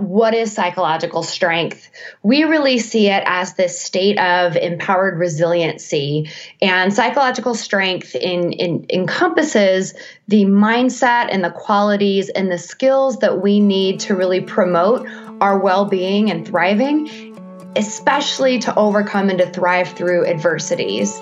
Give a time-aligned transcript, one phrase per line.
[0.00, 1.90] what is psychological strength?
[2.22, 6.30] We really see it as this state of empowered resiliency.
[6.62, 9.92] And psychological strength in, in, encompasses
[10.26, 15.06] the mindset and the qualities and the skills that we need to really promote
[15.40, 17.36] our well being and thriving,
[17.76, 21.20] especially to overcome and to thrive through adversities.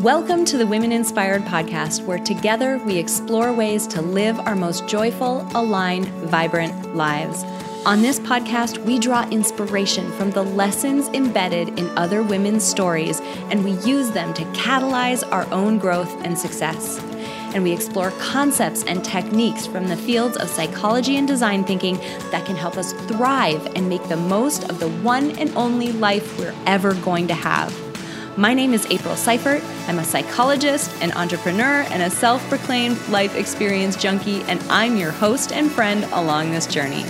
[0.00, 4.86] Welcome to the Women Inspired podcast, where together we explore ways to live our most
[4.88, 7.44] joyful, aligned, vibrant lives.
[7.86, 13.62] On this podcast, we draw inspiration from the lessons embedded in other women's stories, and
[13.62, 16.98] we use them to catalyze our own growth and success.
[17.52, 21.98] And we explore concepts and techniques from the fields of psychology and design thinking
[22.30, 26.38] that can help us thrive and make the most of the one and only life
[26.38, 27.70] we're ever going to have.
[28.38, 29.62] My name is April Seifert.
[29.88, 35.10] I'm a psychologist, an entrepreneur, and a self proclaimed life experience junkie, and I'm your
[35.10, 37.04] host and friend along this journey.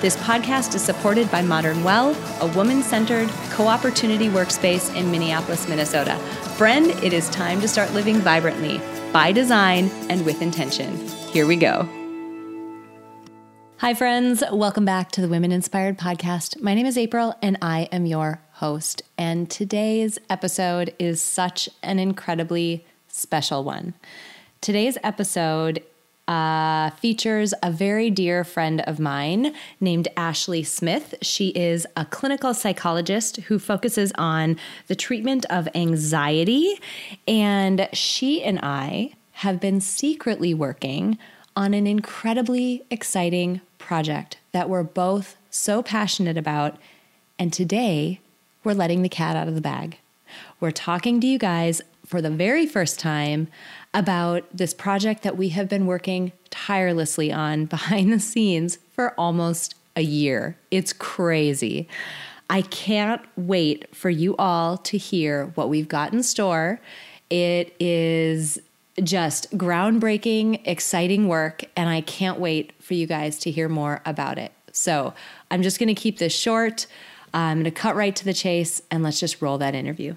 [0.00, 5.68] This podcast is supported by Modern Well, a woman centered co opportunity workspace in Minneapolis,
[5.68, 6.16] Minnesota.
[6.56, 8.80] Friend, it is time to start living vibrantly,
[9.12, 10.96] by design, and with intention.
[11.32, 11.86] Here we go.
[13.76, 14.42] Hi, friends.
[14.50, 16.62] Welcome back to the Women Inspired Podcast.
[16.62, 19.02] My name is April, and I am your host.
[19.18, 23.92] And today's episode is such an incredibly special one.
[24.62, 25.82] Today's episode
[26.30, 31.12] uh, features a very dear friend of mine named Ashley Smith.
[31.20, 34.56] She is a clinical psychologist who focuses on
[34.86, 36.78] the treatment of anxiety.
[37.26, 41.18] And she and I have been secretly working
[41.56, 46.76] on an incredibly exciting project that we're both so passionate about.
[47.40, 48.20] And today,
[48.62, 49.98] we're letting the cat out of the bag.
[50.60, 53.46] We're talking to you guys for the very first time
[53.94, 59.76] about this project that we have been working tirelessly on behind the scenes for almost
[59.94, 60.56] a year.
[60.72, 61.88] It's crazy.
[62.50, 66.80] I can't wait for you all to hear what we've got in store.
[67.30, 68.58] It is
[69.04, 74.36] just groundbreaking, exciting work, and I can't wait for you guys to hear more about
[74.36, 74.50] it.
[74.72, 75.14] So
[75.48, 76.88] I'm just going to keep this short.
[77.32, 80.16] I'm going to cut right to the chase and let's just roll that interview.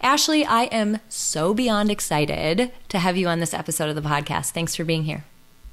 [0.00, 4.50] Ashley, I am so beyond excited to have you on this episode of the podcast.
[4.50, 5.24] Thanks for being here.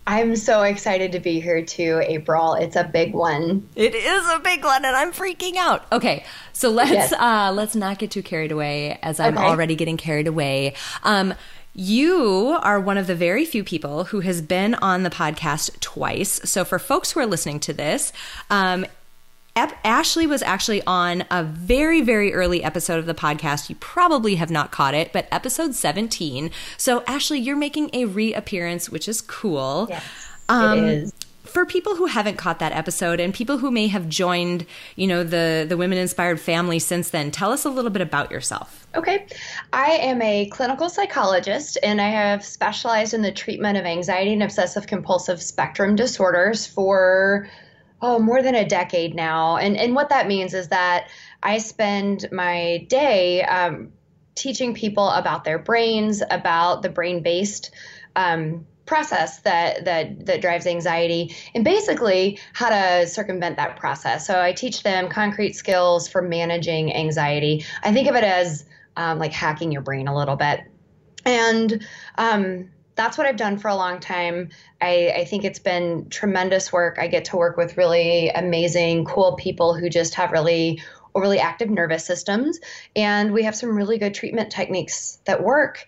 [0.08, 2.54] I'm so excited to be here too, April.
[2.54, 3.68] It's a big one.
[3.76, 5.86] It is a big one, and I'm freaking out.
[5.92, 6.24] Okay,
[6.54, 7.14] so let's yes.
[7.14, 9.46] uh, let's not get too carried away, as I'm okay.
[9.46, 10.76] already getting carried away.
[11.04, 11.34] Um,
[11.74, 16.40] you are one of the very few people who has been on the podcast twice.
[16.46, 18.14] So, for folks who are listening to this,
[18.50, 18.86] um,
[19.58, 23.70] Ashley was actually on a very, very early episode of the podcast.
[23.70, 26.52] You probably have not caught it, but episode 17.
[26.78, 29.88] So, Ashley, you're making a reappearance, which is cool.
[29.90, 30.04] Yes,
[30.50, 31.14] um, it is.
[31.46, 35.24] For people who haven't caught that episode and people who may have joined, you know,
[35.24, 38.86] the the Women Inspired family since then, tell us a little bit about yourself.
[38.94, 39.26] Okay.
[39.72, 44.44] I am a clinical psychologist and I have specialized in the treatment of anxiety and
[44.44, 47.50] obsessive compulsive spectrum disorders for
[48.02, 49.58] oh more than a decade now.
[49.58, 51.10] And and what that means is that
[51.44, 53.92] i spend my day um,
[54.36, 57.72] teaching people about their brains about the brain based
[58.16, 64.26] um, process that that that drives anxiety and basically how to circumvent that process.
[64.26, 67.66] So i teach them concrete skills for managing anxiety.
[67.84, 68.66] I think of it as
[68.96, 70.62] um, like hacking your brain a little bit.
[71.26, 71.86] And
[72.18, 74.50] um, that's what I've done for a long time.
[74.82, 76.98] I, I, think it's been tremendous work.
[77.00, 80.82] I get to work with really amazing, cool people who just have really
[81.16, 82.60] overly active nervous systems.
[82.96, 85.88] And we have some really good treatment techniques that work.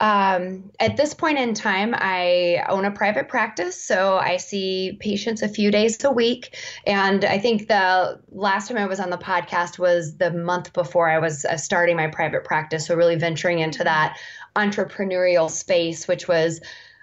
[0.00, 5.42] Um, at this point in time, I own a private practice, so I see patients
[5.42, 6.56] a few days a week.
[6.86, 11.10] And I think the last time I was on the podcast was the month before
[11.10, 14.16] I was uh, starting my private practice, so really venturing into that
[14.56, 16.60] entrepreneurial space, which was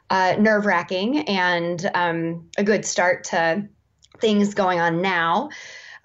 [0.09, 3.67] uh, nerve wracking and um, a good start to
[4.19, 5.49] things going on now.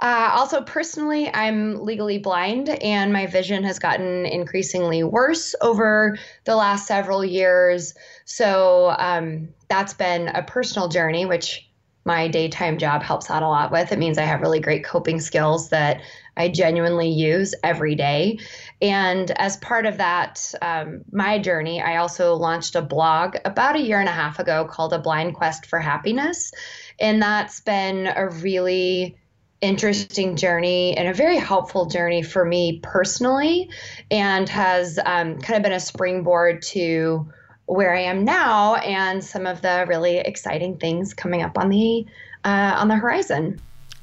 [0.00, 6.56] Uh, also, personally, I'm legally blind and my vision has gotten increasingly worse over the
[6.56, 7.94] last several years.
[8.24, 11.68] So um, that's been a personal journey, which
[12.04, 13.92] my daytime job helps out a lot with.
[13.92, 16.02] It means I have really great coping skills that
[16.36, 18.38] I genuinely use every day.
[18.80, 23.80] And as part of that, um, my journey, I also launched a blog about a
[23.80, 26.52] year and a half ago called A Blind Quest for Happiness.
[26.98, 29.16] And that's been a really
[29.60, 33.70] interesting journey and a very helpful journey for me personally,
[34.10, 37.30] and has um, kind of been a springboard to
[37.66, 42.04] where I am now and some of the really exciting things coming up on the
[42.44, 43.60] uh, on the horizon.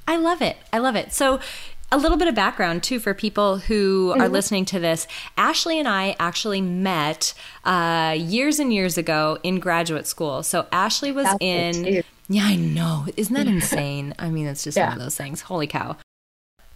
[0.08, 0.58] I love it.
[0.74, 1.14] I love it.
[1.14, 1.40] So,
[1.92, 4.22] a little bit of background too for people who mm-hmm.
[4.22, 5.08] are listening to this.
[5.38, 7.34] Ashley and I actually met
[7.64, 10.44] uh, years and years ago in graduate school.
[10.44, 12.04] So Ashley was That's in.
[12.28, 13.08] Yeah, I know.
[13.18, 14.14] Isn't that insane?
[14.20, 14.90] I mean, it's just yeah.
[14.90, 15.42] one of those things.
[15.42, 15.98] Holy cow.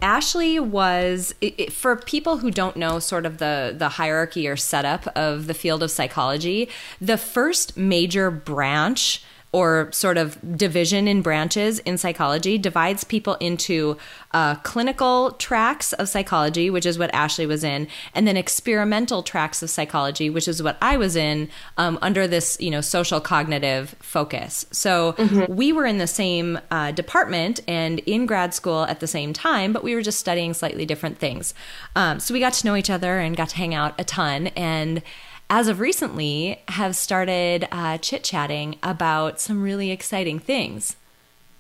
[0.02, 5.08] Ashley was it, for people who don't know sort of the the hierarchy or setup
[5.16, 6.68] of the field of psychology,
[7.00, 13.96] the first major branch or sort of division in branches in psychology divides people into
[14.32, 19.62] uh, clinical tracks of psychology, which is what Ashley was in, and then experimental tracks
[19.62, 23.96] of psychology, which is what I was in um, under this, you know, social cognitive
[24.00, 24.66] focus.
[24.72, 25.54] So mm-hmm.
[25.54, 29.72] we were in the same uh, department and in grad school at the same time,
[29.72, 31.54] but we were just studying slightly different things.
[31.96, 34.48] Um, so we got to know each other and got to hang out a ton
[34.48, 35.04] and
[35.50, 40.96] as of recently, have started uh, chit chatting about some really exciting things,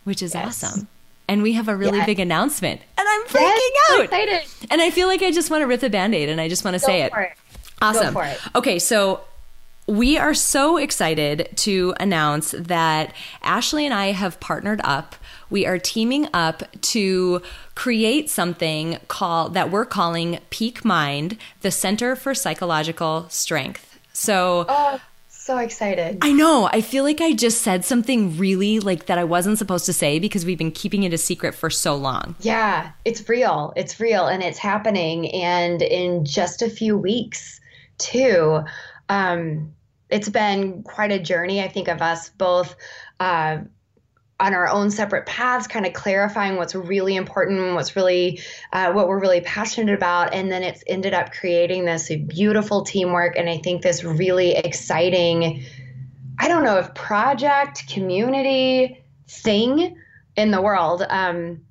[0.03, 0.63] which is yes.
[0.63, 0.87] awesome.
[1.27, 2.05] And we have a really yeah.
[2.05, 4.03] big announcement, and I'm freaking yes, out.
[4.05, 4.67] Excited.
[4.71, 6.65] And I feel like I just want to rip the band aid and I just
[6.65, 7.13] want to say it.
[7.15, 7.31] it.
[7.81, 8.15] Awesome.
[8.17, 8.39] It.
[8.55, 9.21] Okay, so
[9.87, 15.15] we are so excited to announce that Ashley and I have partnered up.
[15.53, 17.43] We are teaming up to
[17.75, 23.99] create something called that we're calling Peak Mind, the Center for Psychological Strength.
[24.13, 26.17] So oh, so excited.
[26.23, 26.67] I know.
[26.73, 30.17] I feel like I just said something really like that I wasn't supposed to say
[30.17, 32.35] because we've been keeping it a secret for so long.
[32.39, 33.73] Yeah, it's real.
[33.75, 37.61] It's real and it's happening and in just a few weeks
[37.99, 38.63] too.
[39.07, 39.71] Um,
[40.09, 42.75] it's been quite a journey, I think, of us both
[43.19, 43.57] uh,
[44.39, 48.41] on our own separate paths, kind of clarifying what's really important, what's really
[48.73, 53.37] uh, what we're really passionate about, and then it's ended up creating this beautiful teamwork,
[53.37, 55.63] and I think this really exciting.
[56.39, 59.95] I don't know if project, community, thing
[60.35, 61.61] in the world um,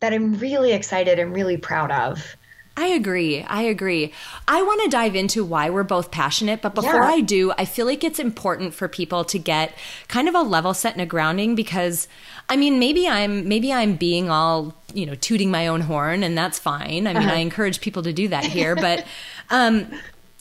[0.00, 2.36] that I'm really excited and really proud of.
[2.80, 3.42] I agree.
[3.42, 4.10] I agree.
[4.48, 7.10] I want to dive into why we're both passionate, but before yeah.
[7.10, 9.74] I do, I feel like it's important for people to get
[10.08, 12.08] kind of a level set and a grounding because
[12.48, 16.38] I mean, maybe I'm maybe I'm being all, you know, tooting my own horn and
[16.38, 17.06] that's fine.
[17.06, 17.34] I mean, uh-huh.
[17.34, 19.04] I encourage people to do that here, but
[19.50, 19.86] um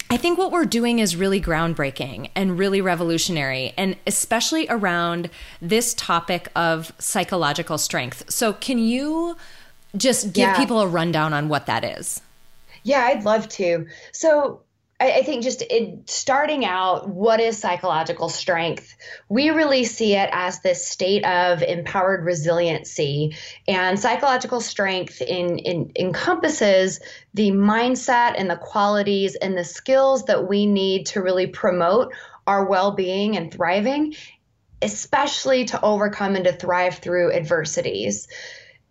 [0.10, 5.30] I think what we're doing is really groundbreaking and really revolutionary, and especially around
[5.62, 8.32] this topic of psychological strength.
[8.32, 9.36] So, can you
[9.96, 10.58] just give yeah.
[10.58, 12.22] people a rundown on what that is?
[12.90, 13.86] Yeah, I'd love to.
[14.12, 14.64] So,
[15.00, 18.98] I, think just in starting out, what is psychological strength?
[19.30, 23.38] We really see it as this state of empowered resiliency.
[23.68, 27.00] And psychological strength in, in, encompasses
[27.36, 32.12] the mindset and the qualities and the skills that we need to really promote
[32.48, 34.16] our well being and thriving,
[34.82, 38.28] especially to overcome and to thrive through adversities.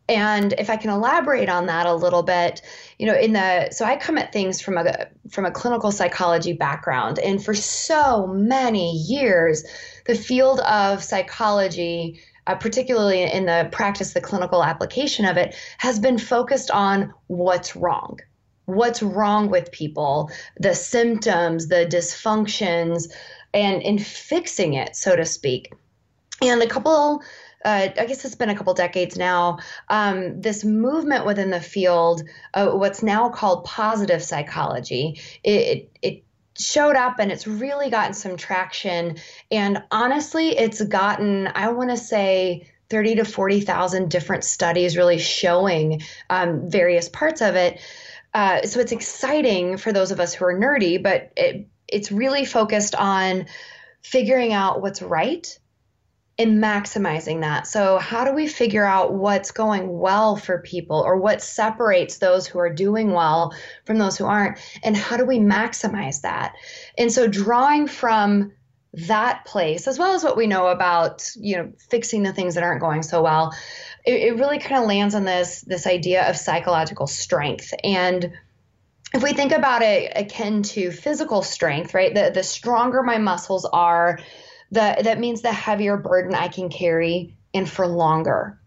[0.08, 2.62] And if I can elaborate on that a little bit,
[2.99, 6.55] you know, in the so I come at things from a from a clinical psychology
[6.55, 9.64] background, and for so many years,
[10.06, 15.99] the field of psychology, uh, particularly in the practice, the clinical application of it, has
[15.99, 18.19] been focused on what's wrong,
[18.64, 23.12] what's wrong with people, the symptoms, the dysfunctions,
[23.52, 25.70] and in fixing it, so to speak.
[26.40, 27.22] And a couple
[27.69, 29.59] uh, I guess it's been a couple decades now,
[29.91, 32.22] um, this movement within the field,
[32.55, 36.25] uh, what's now called positive psychology, it, it,
[36.60, 39.17] showed up and it's really gotten some traction.
[39.48, 46.03] And honestly, it's gotten, I want to say, 30 to 40,000 different studies really showing
[46.31, 47.81] um, various parts of it.
[48.34, 52.44] Uh, so it's exciting for those of us who are nerdy, but it, it's really
[52.44, 53.46] focused on
[54.03, 55.56] figuring out what's right
[56.38, 57.66] and maximizing that.
[57.66, 62.46] So, how do we figure out what's going well for people or what separates those
[62.46, 63.54] who are doing well
[63.84, 64.58] from those who aren't?
[64.84, 66.54] And how do we maximize that?
[66.96, 68.52] And so, drawing from
[68.92, 72.64] that place, as well as what we know about, you know, fixing the things that
[72.64, 73.52] aren't going so well,
[74.06, 77.74] it, it really kind of lands on this this idea of psychological strength.
[77.82, 78.32] And
[79.12, 82.14] if we think about it akin to physical strength, right?
[82.14, 84.20] The the stronger my muscles are,
[84.70, 88.58] the, that means the heavier burden I can carry and for longer.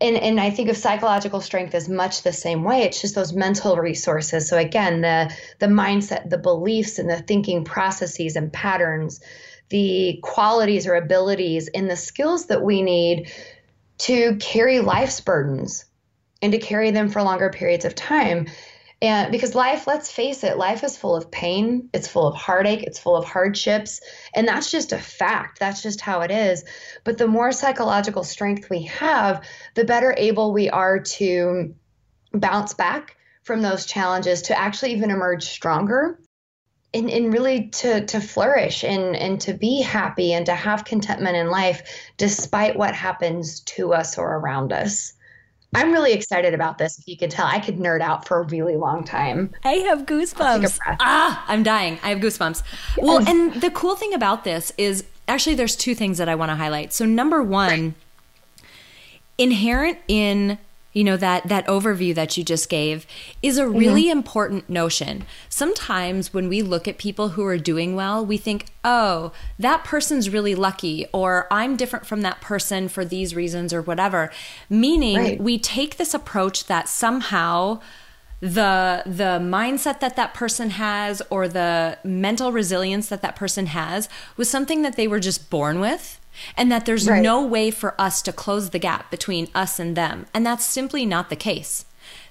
[0.00, 2.82] And, and I think of psychological strength as much the same way.
[2.82, 4.48] It's just those mental resources.
[4.48, 9.20] So again, the the mindset, the beliefs, and the thinking processes and patterns,
[9.68, 13.32] the qualities or abilities, and the skills that we need
[13.98, 15.84] to carry life's burdens
[16.42, 18.48] and to carry them for longer periods of time.
[19.04, 22.82] And because life, let's face it, life is full of pain, it's full of heartache,
[22.84, 24.00] it's full of hardships.
[24.34, 25.60] And that's just a fact.
[25.60, 26.64] That's just how it is.
[27.04, 29.44] But the more psychological strength we have,
[29.74, 31.74] the better able we are to
[32.32, 36.18] bounce back from those challenges to actually even emerge stronger
[36.94, 41.36] and, and really to to flourish and and to be happy and to have contentment
[41.36, 41.82] in life
[42.16, 45.12] despite what happens to us or around us.
[45.74, 46.98] I'm really excited about this.
[46.98, 49.52] If you can tell, I could nerd out for a really long time.
[49.64, 50.78] I have goosebumps.
[51.00, 51.98] Ah, I'm dying.
[52.02, 52.62] I have goosebumps.
[52.98, 56.50] Well, and the cool thing about this is actually there's two things that I want
[56.50, 56.92] to highlight.
[56.92, 57.94] So number one,
[59.38, 60.58] inherent in
[60.94, 63.06] you know that that overview that you just gave
[63.42, 64.18] is a really mm-hmm.
[64.18, 69.32] important notion sometimes when we look at people who are doing well we think oh
[69.58, 74.30] that person's really lucky or i'm different from that person for these reasons or whatever
[74.70, 75.40] meaning right.
[75.40, 77.78] we take this approach that somehow
[78.40, 84.08] the the mindset that that person has or the mental resilience that that person has
[84.36, 86.20] was something that they were just born with
[86.56, 87.22] and that there's right.
[87.22, 90.26] no way for us to close the gap between us and them.
[90.34, 91.84] And that's simply not the case.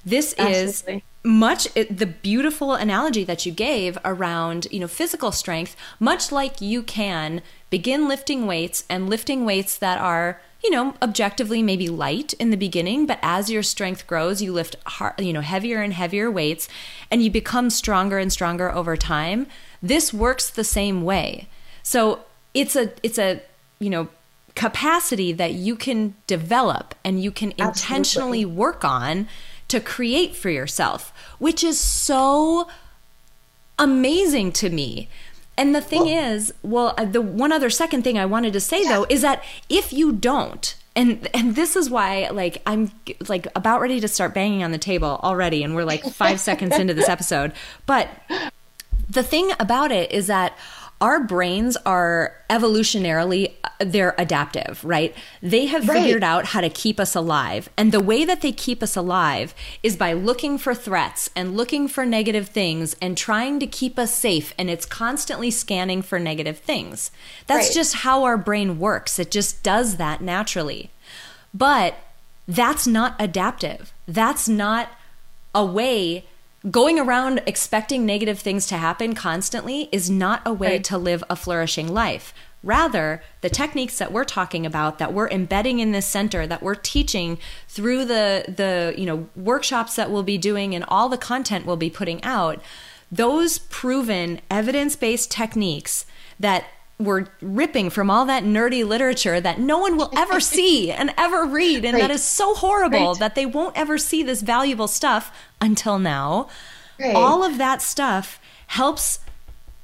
[0.05, 0.95] This Absolutely.
[0.95, 6.59] is much the beautiful analogy that you gave around, you know, physical strength, much like
[6.59, 12.33] you can begin lifting weights and lifting weights that are you know, objectively maybe light
[12.35, 15.91] in the beginning, but as your strength grows, you lift hard, you know, heavier and
[15.91, 16.69] heavier weights
[17.11, 19.45] and you become stronger and stronger over time.
[19.81, 21.49] This works the same way.
[21.83, 22.21] So,
[22.53, 23.41] it's a it's a
[23.79, 24.07] you know,
[24.55, 28.45] capacity that you can develop and you can intentionally Absolutely.
[28.45, 29.27] work on
[29.67, 32.67] to create for yourself, which is so
[33.79, 35.09] amazing to me.
[35.57, 38.83] And the thing well, is, well, the one other second thing I wanted to say
[38.83, 38.89] yeah.
[38.89, 42.91] though is that if you don't, and and this is why like I'm
[43.27, 46.77] like about ready to start banging on the table already, and we're like five seconds
[46.77, 47.51] into this episode.
[47.85, 48.09] But
[49.09, 50.57] the thing about it is that
[51.03, 55.15] our brains are evolutionarily uh, they're adaptive right?
[55.41, 56.01] They have right.
[56.01, 57.69] figured out how to keep us alive.
[57.77, 61.87] And the way that they keep us alive is by looking for threats and looking
[61.87, 64.53] for negative things and trying to keep us safe.
[64.57, 67.11] And it's constantly scanning for negative things.
[67.47, 67.73] That's right.
[67.73, 69.19] just how our brain works.
[69.19, 70.91] It just does that naturally.
[71.53, 71.95] But
[72.47, 73.93] that's not adaptive.
[74.07, 74.89] That's not
[75.55, 76.25] a way
[76.69, 80.83] going around expecting negative things to happen constantly is not a way right.
[80.85, 82.33] to live a flourishing life.
[82.63, 86.75] Rather, the techniques that we're talking about that we're embedding in this center that we're
[86.75, 91.65] teaching through the the, you know, workshops that we'll be doing and all the content
[91.65, 92.61] we'll be putting out,
[93.11, 96.05] those proven evidence-based techniques
[96.39, 96.65] that
[96.99, 101.45] we're ripping from all that nerdy literature that no one will ever see and ever
[101.45, 101.85] read.
[101.85, 102.01] And right.
[102.01, 103.19] that is so horrible right.
[103.19, 106.47] that they won't ever see this valuable stuff until now.
[106.99, 107.15] Right.
[107.15, 109.19] All of that stuff helps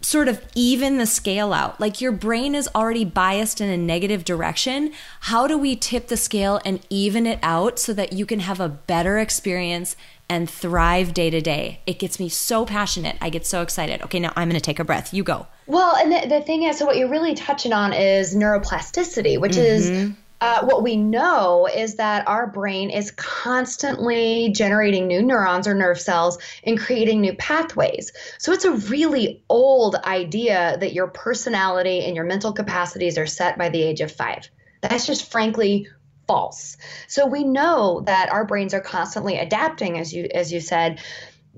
[0.01, 1.79] sort of even the scale out.
[1.79, 4.93] Like your brain is already biased in a negative direction.
[5.21, 8.61] How do we tip the scale and even it out so that you can have
[8.61, 9.97] a better experience
[10.29, 11.81] and thrive day to day.
[11.87, 13.17] It gets me so passionate.
[13.19, 14.01] I get so excited.
[14.03, 15.13] Okay, now I'm going to take a breath.
[15.13, 15.47] You go.
[15.69, 19.53] Well, and the, the thing is, so what you're really touching on is neuroplasticity, which
[19.53, 19.61] mm-hmm.
[19.61, 20.11] is
[20.41, 26.01] uh, what we know is that our brain is constantly generating new neurons or nerve
[26.01, 28.11] cells and creating new pathways.
[28.39, 33.57] So it's a really old idea that your personality and your mental capacities are set
[33.57, 34.49] by the age of five.
[34.81, 35.87] That's just frankly
[36.29, 36.77] false.
[37.07, 40.99] So we know that our brains are constantly adapting, as you as you said.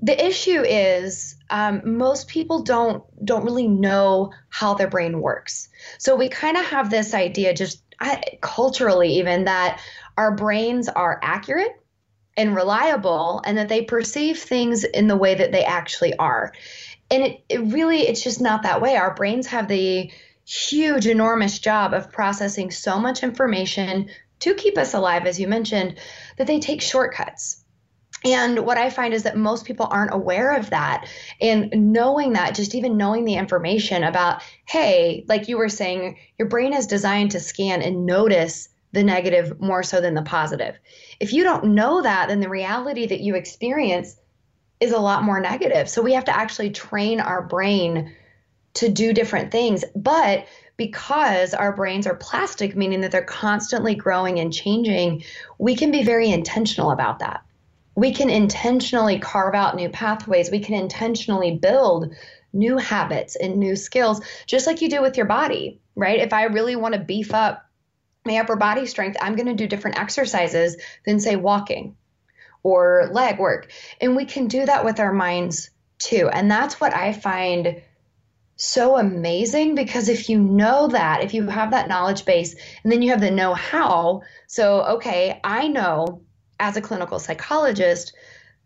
[0.00, 5.68] The issue is um, most people don't don't really know how their brain works.
[5.98, 9.80] So we kind of have this idea, just I, culturally even, that
[10.16, 11.80] our brains are accurate
[12.36, 16.52] and reliable, and that they perceive things in the way that they actually are.
[17.10, 18.96] And it, it really, it's just not that way.
[18.96, 20.10] Our brains have the
[20.46, 24.08] huge, enormous job of processing so much information
[24.40, 25.98] to keep us alive, as you mentioned,
[26.38, 27.61] that they take shortcuts.
[28.24, 31.08] And what I find is that most people aren't aware of that.
[31.40, 36.48] And knowing that, just even knowing the information about, hey, like you were saying, your
[36.48, 40.78] brain is designed to scan and notice the negative more so than the positive.
[41.18, 44.16] If you don't know that, then the reality that you experience
[44.80, 45.88] is a lot more negative.
[45.88, 48.14] So we have to actually train our brain
[48.74, 49.84] to do different things.
[49.94, 55.24] But because our brains are plastic, meaning that they're constantly growing and changing,
[55.58, 57.42] we can be very intentional about that.
[57.94, 60.50] We can intentionally carve out new pathways.
[60.50, 62.14] We can intentionally build
[62.52, 66.20] new habits and new skills, just like you do with your body, right?
[66.20, 67.66] If I really want to beef up
[68.24, 71.96] my upper body strength, I'm going to do different exercises than, say, walking
[72.62, 73.72] or leg work.
[74.00, 76.28] And we can do that with our minds too.
[76.28, 77.82] And that's what I find
[78.56, 83.02] so amazing because if you know that, if you have that knowledge base and then
[83.02, 86.22] you have the know how, so okay, I know
[86.62, 88.14] as a clinical psychologist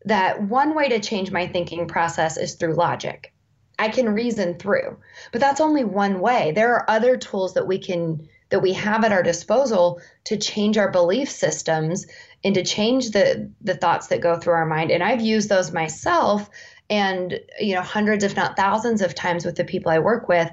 [0.05, 3.33] that one way to change my thinking process is through logic.
[3.79, 4.99] I can reason through,
[5.33, 6.53] but that's only one way.
[6.53, 10.79] There are other tools that we can that we have at our disposal to change
[10.79, 12.07] our belief systems
[12.45, 14.91] and to change the the thoughts that go through our mind.
[14.91, 16.49] And I've used those myself
[16.89, 20.51] and you know hundreds if not thousands of times with the people I work with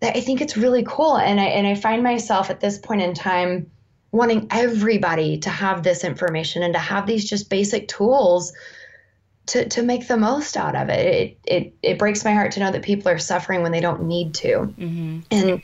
[0.00, 3.02] that I think it's really cool and I and I find myself at this point
[3.02, 3.70] in time
[4.14, 8.52] wanting everybody to have this information and to have these just basic tools
[9.46, 11.04] to, to make the most out of it.
[11.04, 11.74] It, it.
[11.82, 14.48] it breaks my heart to know that people are suffering when they don't need to.
[14.48, 15.18] Mm-hmm.
[15.32, 15.62] And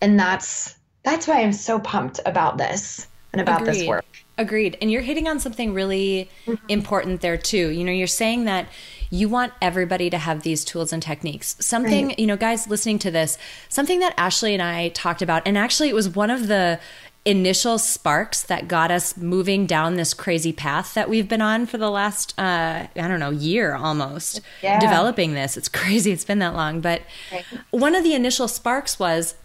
[0.00, 3.74] and that's that's why I'm so pumped about this and about Agreed.
[3.74, 4.04] this work.
[4.36, 4.76] Agreed.
[4.80, 6.64] And you're hitting on something really mm-hmm.
[6.68, 7.68] important there too.
[7.68, 8.66] You know, you're saying that
[9.10, 11.54] you want everybody to have these tools and techniques.
[11.60, 12.18] Something, right.
[12.18, 15.88] you know, guys listening to this, something that Ashley and I talked about, and actually
[15.88, 16.80] it was one of the
[17.24, 21.78] initial sparks that got us moving down this crazy path that we've been on for
[21.78, 24.80] the last uh, i don't know year almost yeah.
[24.80, 27.44] developing this it's crazy it's been that long but right.
[27.70, 29.36] one of the initial sparks was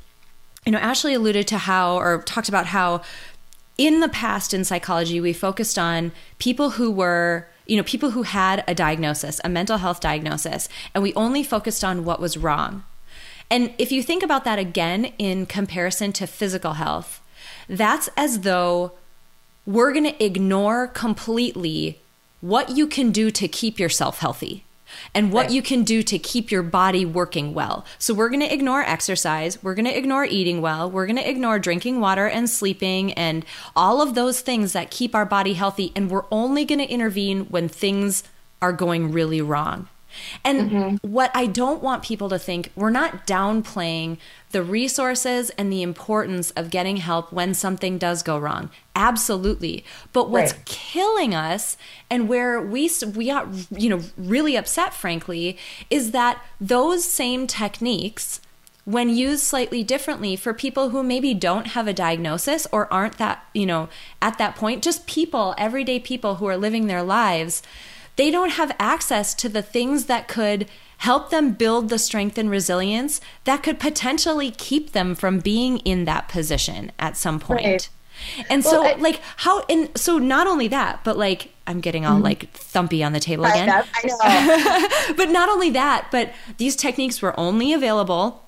[0.65, 3.01] you know ashley alluded to how or talked about how
[3.77, 8.23] in the past in psychology we focused on people who were you know, people who
[8.23, 12.83] had a diagnosis, a mental health diagnosis, and we only focused on what was wrong.
[13.49, 17.21] And if you think about that again in comparison to physical health,
[17.69, 18.93] that's as though
[19.65, 21.99] we're going to ignore completely
[22.41, 24.63] what you can do to keep yourself healthy
[25.13, 25.51] and what right.
[25.51, 27.85] you can do to keep your body working well.
[27.99, 31.29] So we're going to ignore exercise, we're going to ignore eating well, we're going to
[31.29, 33.45] ignore drinking water and sleeping and
[33.75, 37.45] all of those things that keep our body healthy and we're only going to intervene
[37.45, 38.23] when things
[38.61, 39.87] are going really wrong.
[40.43, 41.07] And mm-hmm.
[41.07, 44.17] what I don't want people to think, we're not downplaying
[44.51, 48.69] the resources and the importance of getting help when something does go wrong.
[48.95, 49.83] Absolutely.
[50.13, 50.65] But what's right.
[50.65, 51.77] killing us
[52.09, 55.57] and where we we got you know really upset frankly
[55.89, 58.41] is that those same techniques
[58.87, 63.45] when used slightly differently for people who maybe don't have a diagnosis or aren't that,
[63.53, 63.89] you know,
[64.21, 67.61] at that point, just people, everyday people who are living their lives,
[68.17, 72.49] they don't have access to the things that could help them build the strength and
[72.49, 77.65] resilience that could potentially keep them from being in that position at some point.
[77.65, 77.89] Right.
[78.49, 82.05] And well, so, I, like, how, and so not only that, but like, I'm getting
[82.05, 82.23] all mm-hmm.
[82.23, 83.69] like thumpy on the table again.
[83.69, 84.17] I know.
[84.21, 85.15] I know.
[85.15, 88.46] but not only that, but these techniques were only available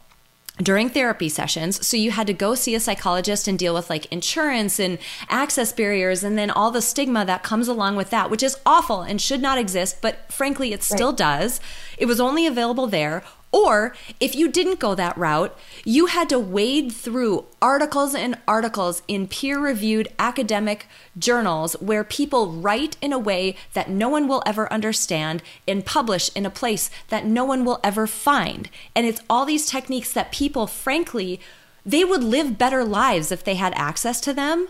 [0.62, 1.86] during therapy sessions.
[1.86, 4.98] So you had to go see a psychologist and deal with like insurance and
[5.30, 9.02] access barriers and then all the stigma that comes along with that, which is awful
[9.02, 11.17] and should not exist, but frankly, it still right.
[11.17, 11.62] does.
[11.98, 16.40] It was only available there or if you didn't go that route, you had to
[16.40, 23.18] wade through articles and articles in peer reviewed academic journals where people write in a
[23.18, 27.66] way that no one will ever understand and publish in a place that no one
[27.66, 28.70] will ever find.
[28.96, 31.40] And it's all these techniques that people, frankly,
[31.84, 34.68] they would live better lives if they had access to them,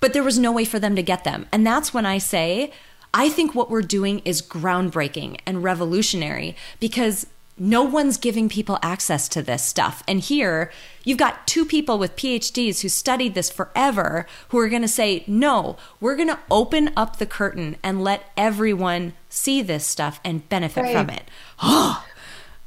[0.00, 1.46] but there was no way for them to get them.
[1.52, 2.72] And that's when I say,
[3.12, 7.26] I think what we're doing is groundbreaking and revolutionary because
[7.62, 10.02] no one's giving people access to this stuff.
[10.08, 10.72] And here,
[11.04, 15.22] you've got two people with PhDs who studied this forever who are going to say,
[15.28, 20.48] no, we're going to open up the curtain and let everyone see this stuff and
[20.48, 20.92] benefit right.
[20.92, 21.22] from it.
[21.64, 22.04] Oh,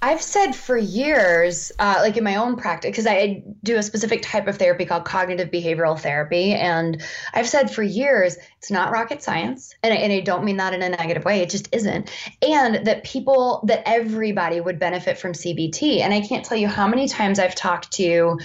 [0.06, 4.22] I've said for years, uh, like in my own practice, because I do a specific
[4.22, 6.54] type of therapy called cognitive behavioral therapy.
[6.54, 7.02] And
[7.34, 9.74] I've said for years, it's not rocket science.
[9.82, 12.12] And I, and I don't mean that in a negative way, it just isn't.
[12.48, 16.02] And that people, that everybody would benefit from CBT.
[16.02, 18.38] And I can't tell you how many times I've talked to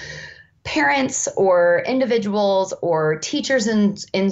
[0.65, 4.31] parents or individuals or teachers in, in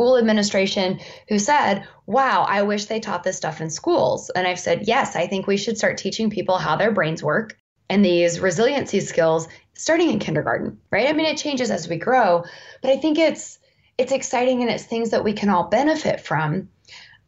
[0.00, 4.30] school administration who said, Wow, I wish they taught this stuff in schools.
[4.30, 7.54] And I've said, Yes, I think we should start teaching people how their brains work
[7.90, 11.06] and these resiliency skills starting in kindergarten, right?
[11.06, 12.44] I mean, it changes as we grow,
[12.80, 13.58] but I think it's
[13.98, 16.70] it's exciting and it's things that we can all benefit from.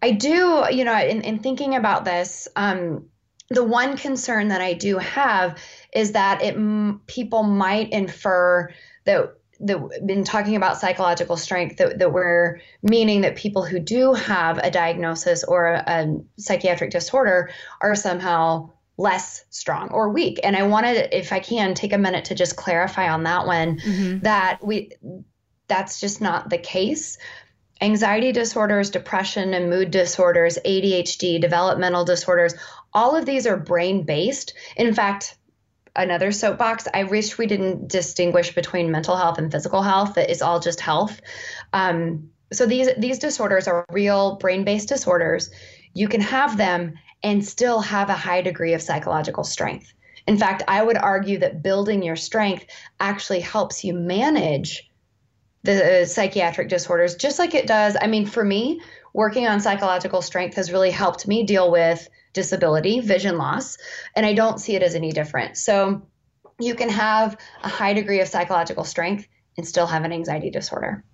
[0.01, 3.05] I do, you know, in, in thinking about this, um,
[3.51, 5.59] the one concern that I do have
[5.93, 6.57] is that it
[7.07, 8.71] people might infer
[9.05, 14.13] that that been talking about psychological strength that, that we're meaning that people who do
[14.13, 20.55] have a diagnosis or a, a psychiatric disorder are somehow less strong or weak and
[20.55, 24.19] i wanted if i can take a minute to just clarify on that one mm-hmm.
[24.19, 24.91] that we
[25.67, 27.17] that's just not the case
[27.83, 32.55] anxiety disorders, depression and mood disorders, ADHD, developmental disorders,
[32.95, 34.55] all of these are brain based.
[34.77, 35.37] In fact,
[35.95, 36.89] another soapbox.
[36.93, 40.15] I wish we didn't distinguish between mental health and physical health.
[40.15, 41.21] That is all just health.
[41.73, 45.51] Um, so these these disorders are real brain-based disorders.
[45.95, 49.93] You can have them and still have a high degree of psychological strength.
[50.27, 52.67] In fact, I would argue that building your strength
[53.01, 54.89] actually helps you manage
[55.65, 57.97] the psychiatric disorders just like it does.
[58.01, 58.81] I mean, for me,
[59.13, 63.79] working on psychological strength has really helped me deal with disability, vision loss,
[64.15, 65.57] and I don't see it as any different.
[65.57, 66.03] So
[66.59, 71.05] you can have a high degree of psychological strength and still have an anxiety disorder.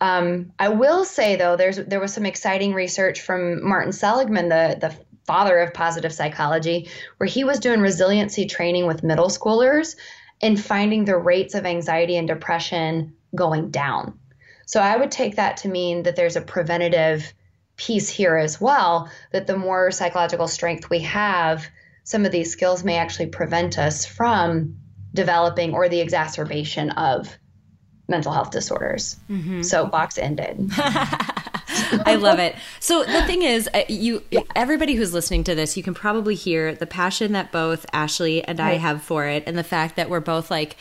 [0.00, 4.76] Um, I will say though, there's there was some exciting research from Martin Seligman, the
[4.80, 4.94] the
[5.26, 9.94] father of positive psychology, where he was doing resiliency training with middle schoolers
[10.40, 14.18] and finding the rates of anxiety and depression going down.
[14.66, 17.32] So I would take that to mean that there's a preventative
[17.78, 21.64] piece here as well that the more psychological strength we have,
[22.04, 24.76] some of these skills may actually prevent us from
[25.14, 27.38] developing or the exacerbation of
[28.08, 29.16] mental health disorders.
[29.30, 29.62] Mm-hmm.
[29.62, 30.70] So box ended.
[30.76, 32.56] I love it.
[32.80, 34.22] So the thing is, uh, you
[34.56, 38.58] everybody who's listening to this, you can probably hear the passion that both Ashley and.
[38.58, 40.76] I have for it, and the fact that we're both like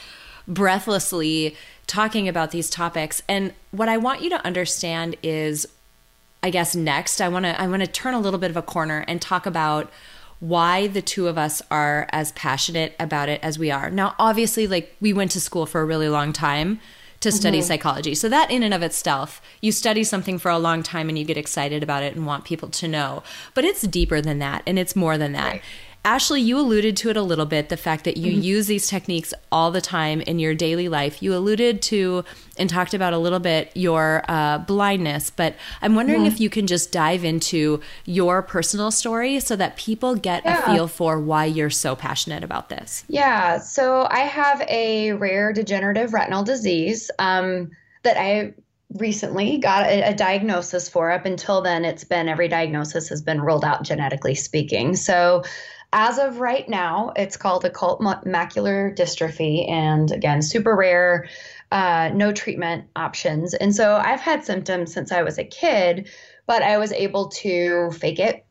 [0.47, 1.55] breathlessly
[1.85, 3.21] talking about these topics.
[3.27, 5.67] And what I want you to understand is
[6.47, 8.61] I guess next I want to I want to turn a little bit of a
[8.61, 9.91] corner and talk about
[10.39, 13.89] why the two of us are as passionate about it as we are.
[13.89, 16.79] Now, obviously, like we went to school for a really long time
[17.19, 17.67] to study mm-hmm.
[17.67, 18.15] psychology.
[18.15, 21.25] So that in and of itself, you study something for a long time and you
[21.25, 23.23] get excited about it and want people to know.
[23.53, 25.53] But it's deeper than that and it's more than that.
[25.53, 25.61] Right.
[26.07, 28.41] Ashley, you alluded to it a little bit the fact that you mm-hmm.
[28.41, 31.21] use these techniques all the time in your daily life.
[31.21, 32.23] You alluded to
[32.57, 36.31] and talked about a little bit your uh, blindness, but I'm wondering yeah.
[36.31, 40.71] if you can just dive into your personal story so that people get yeah.
[40.71, 43.03] a feel for why you're so passionate about this.
[43.09, 43.57] Yeah.
[43.57, 47.69] So I have a rare degenerative retinal disease um,
[48.03, 48.53] that I
[48.93, 51.11] recently got a, a, diagnosis for.
[51.11, 54.95] Up until then, it's been every diagnosis has been ruled out genetically speaking.
[54.95, 55.43] So
[55.93, 61.27] as of right now, it's called occult macular dystrophy, and again, super rare,
[61.71, 63.53] uh, no treatment options.
[63.53, 66.09] And so I've had symptoms since I was a kid,
[66.45, 68.45] but I was able to fake it.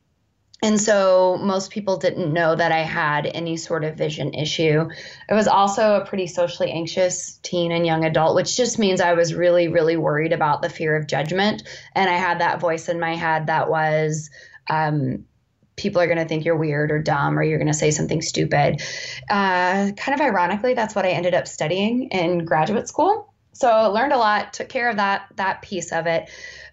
[0.62, 4.88] And so most people didn't know that I had any sort of vision issue.
[5.30, 9.12] I was also a pretty socially anxious teen and young adult, which just means I
[9.12, 11.62] was really, really worried about the fear of judgment.
[11.94, 14.30] And I had that voice in my head that was,
[14.70, 15.26] um,
[15.76, 18.22] people are going to think you're weird or dumb or you're going to say something
[18.22, 18.80] stupid.
[19.28, 23.32] Uh, kind of ironically, that's what I ended up studying in graduate school.
[23.52, 26.28] So learned a lot, took care of that that piece of it.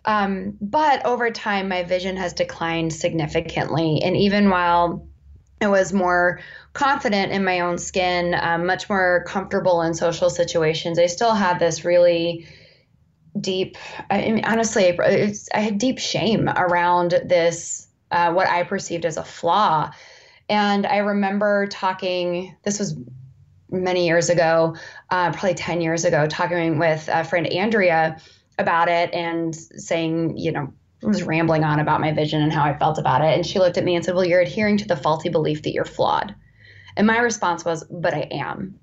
[0.05, 5.07] Um, but over time, my vision has declined significantly, and even while
[5.61, 6.41] I was more
[6.73, 11.57] confident in my own skin, um, much more comfortable in social situations, I still had
[11.57, 12.45] this really
[13.39, 13.77] deep.
[14.09, 19.23] I mean, honestly, I had deep shame around this uh, what I perceived as a
[19.23, 19.91] flaw.
[20.47, 22.95] And I remember talking, this was
[23.69, 24.75] many years ago,
[25.09, 28.21] uh, probably 10 years ago, talking with a friend Andrea
[28.59, 30.71] about it and saying, you know,
[31.01, 33.33] was rambling on about my vision and how I felt about it.
[33.33, 35.73] And she looked at me and said, Well, you're adhering to the faulty belief that
[35.73, 36.33] you're flawed.
[36.95, 38.79] And my response was, But I am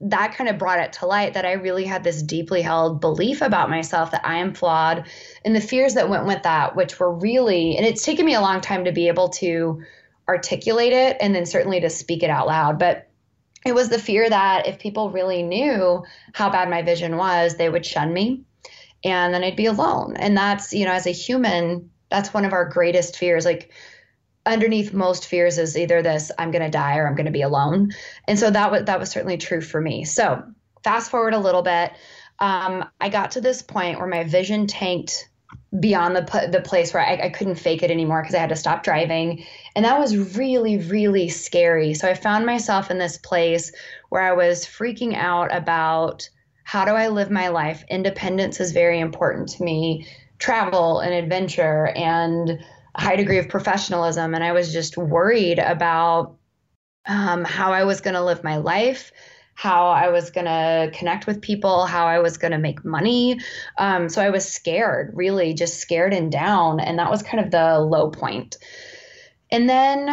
[0.00, 3.42] that kind of brought it to light that I really had this deeply held belief
[3.42, 5.08] about myself that I am flawed
[5.44, 8.40] and the fears that went with that, which were really, and it's taken me a
[8.40, 9.82] long time to be able to
[10.28, 12.78] articulate it and then certainly to speak it out loud.
[12.78, 13.08] But
[13.66, 17.68] it was the fear that if people really knew how bad my vision was, they
[17.68, 18.44] would shun me
[19.04, 20.16] and then I'd be alone.
[20.16, 23.44] And that's, you know, as a human, that's one of our greatest fears.
[23.44, 23.72] Like,
[24.48, 27.42] underneath most fears is either this I'm going to die or I'm going to be
[27.42, 27.92] alone.
[28.26, 30.04] And so that was that was certainly true for me.
[30.04, 30.42] So,
[30.82, 31.92] fast forward a little bit,
[32.38, 35.28] um, I got to this point where my vision tanked
[35.78, 38.56] beyond the the place where I, I couldn't fake it anymore because I had to
[38.56, 39.44] stop driving,
[39.76, 41.94] and that was really really scary.
[41.94, 43.72] So I found myself in this place
[44.08, 46.28] where I was freaking out about
[46.64, 47.84] how do I live my life.
[47.88, 50.06] Independence is very important to me.
[50.38, 52.62] Travel and adventure and
[52.94, 54.34] a high degree of professionalism.
[54.34, 56.36] And I was just worried about
[57.06, 59.12] um, how I was going to live my life,
[59.54, 63.40] how I was going to connect with people, how I was going to make money.
[63.78, 66.80] Um, so I was scared, really just scared and down.
[66.80, 68.56] And that was kind of the low point.
[69.50, 70.08] And then,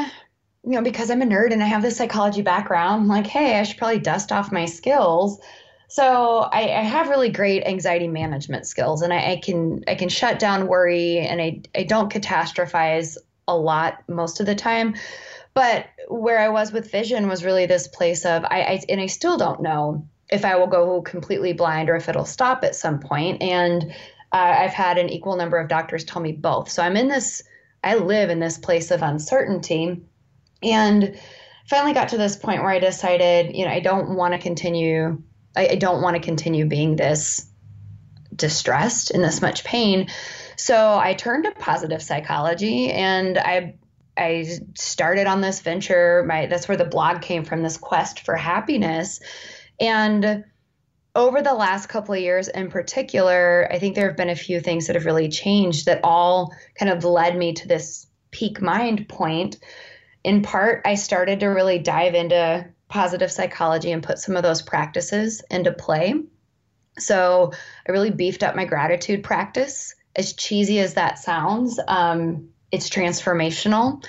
[0.63, 3.59] you know, because I'm a nerd and I have this psychology background, I'm like, hey,
[3.59, 5.39] I should probably dust off my skills.
[5.87, 10.09] So I, I, have really great anxiety management skills, and I, I, can I can
[10.09, 13.17] shut down worry, and I I don't catastrophize
[13.47, 14.95] a lot most of the time.
[15.53, 19.05] But where I was with vision was really this place of I, I and I
[19.05, 22.99] still don't know if I will go completely blind or if it'll stop at some
[22.99, 23.41] point.
[23.41, 23.91] And
[24.33, 26.69] uh, I've had an equal number of doctors tell me both.
[26.69, 27.43] So I'm in this.
[27.83, 30.01] I live in this place of uncertainty,
[30.63, 31.19] and
[31.67, 35.21] finally got to this point where I decided, you know, I don't want to continue
[35.55, 37.47] I, I don't want to continue being this
[38.35, 40.07] distressed and this much pain.
[40.57, 43.75] So I turned to positive psychology and I
[44.17, 46.23] I started on this venture.
[46.27, 49.19] My that's where the blog came from, this quest for happiness.
[49.79, 50.45] And
[51.15, 54.59] over the last couple of years in particular, I think there have been a few
[54.59, 59.07] things that have really changed that all kind of led me to this peak mind
[59.07, 59.57] point.
[60.23, 64.61] In part, I started to really dive into positive psychology and put some of those
[64.61, 66.15] practices into play.
[66.97, 67.51] So
[67.87, 69.95] I really beefed up my gratitude practice.
[70.15, 74.05] As cheesy as that sounds, um, it's transformational.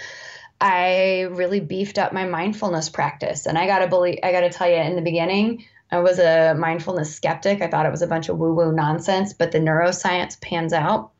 [0.60, 4.76] I really beefed up my mindfulness practice, and I gotta believe, I gotta tell you,
[4.76, 7.60] in the beginning, I was a mindfulness skeptic.
[7.60, 11.12] I thought it was a bunch of woo-woo nonsense, but the neuroscience pans out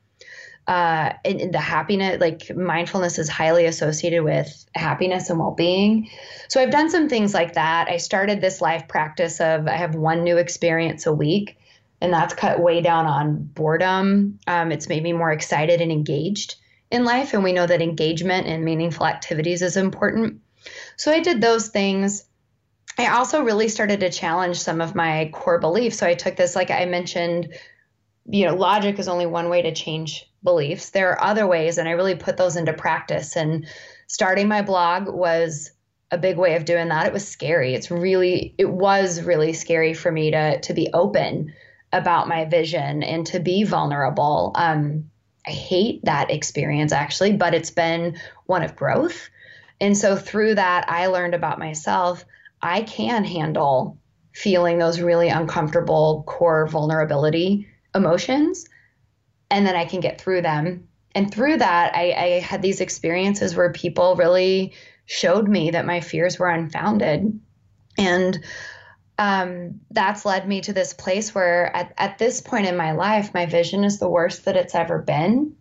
[0.66, 6.11] uh, and the happiness, like mindfulness is highly associated with happiness and well being.
[6.48, 7.88] So I've done some things like that.
[7.88, 11.59] I started this life practice of I have one new experience a week,
[12.00, 14.40] and that's cut way down on boredom.
[14.46, 16.57] Um, it's made me more excited and engaged
[16.90, 17.33] in life.
[17.33, 20.40] And we know that engagement and meaningful activities is important.
[20.96, 22.24] So I did those things.
[22.98, 25.98] I also really started to challenge some of my core beliefs.
[25.98, 27.55] So I took this, like I mentioned,
[28.29, 30.90] you know, logic is only one way to change beliefs.
[30.90, 33.37] There are other ways, and I really put those into practice.
[33.37, 33.66] And
[34.06, 35.72] starting my blog was
[36.11, 37.06] a big way of doing that.
[37.06, 37.74] It was scary.
[37.74, 41.52] It's really, it was really scary for me to to be open
[41.92, 44.52] about my vision and to be vulnerable.
[44.54, 45.11] Um,
[45.46, 49.28] I hate that experience actually, but it's been one of growth.
[49.80, 52.24] And so through that, I learned about myself.
[52.62, 53.98] I can handle
[54.32, 58.66] feeling those really uncomfortable core vulnerability emotions
[59.50, 60.88] and then I can get through them.
[61.14, 64.74] And through that, I, I had these experiences where people really
[65.06, 67.40] showed me that my fears were unfounded.
[67.96, 68.44] And
[69.18, 73.32] um, that's led me to this place where at, at this point in my life,
[73.32, 75.56] my vision is the worst that it's ever been,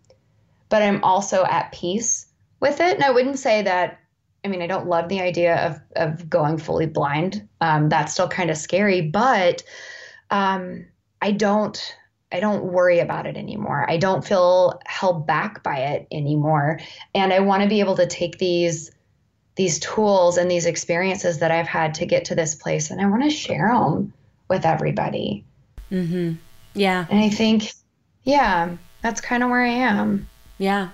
[0.68, 2.28] but I'm also at peace
[2.60, 2.96] with it.
[2.96, 4.00] And I wouldn't say that,
[4.44, 7.48] I mean, I don't love the idea of, of going fully blind.
[7.62, 9.64] Um, that's still kind of scary, but
[10.32, 10.86] um,
[11.22, 11.96] I don't,
[12.32, 13.90] I don't worry about it anymore.
[13.90, 16.80] I don't feel held back by it anymore.
[17.14, 18.92] And I want to be able to take these
[19.56, 23.06] these tools and these experiences that I've had to get to this place and I
[23.06, 24.12] want to share them
[24.50, 25.46] with everybody.
[25.90, 26.38] Mhm.
[26.74, 27.06] Yeah.
[27.10, 27.72] And I think
[28.24, 30.28] yeah, that's kind of where I am.
[30.58, 30.90] Yeah.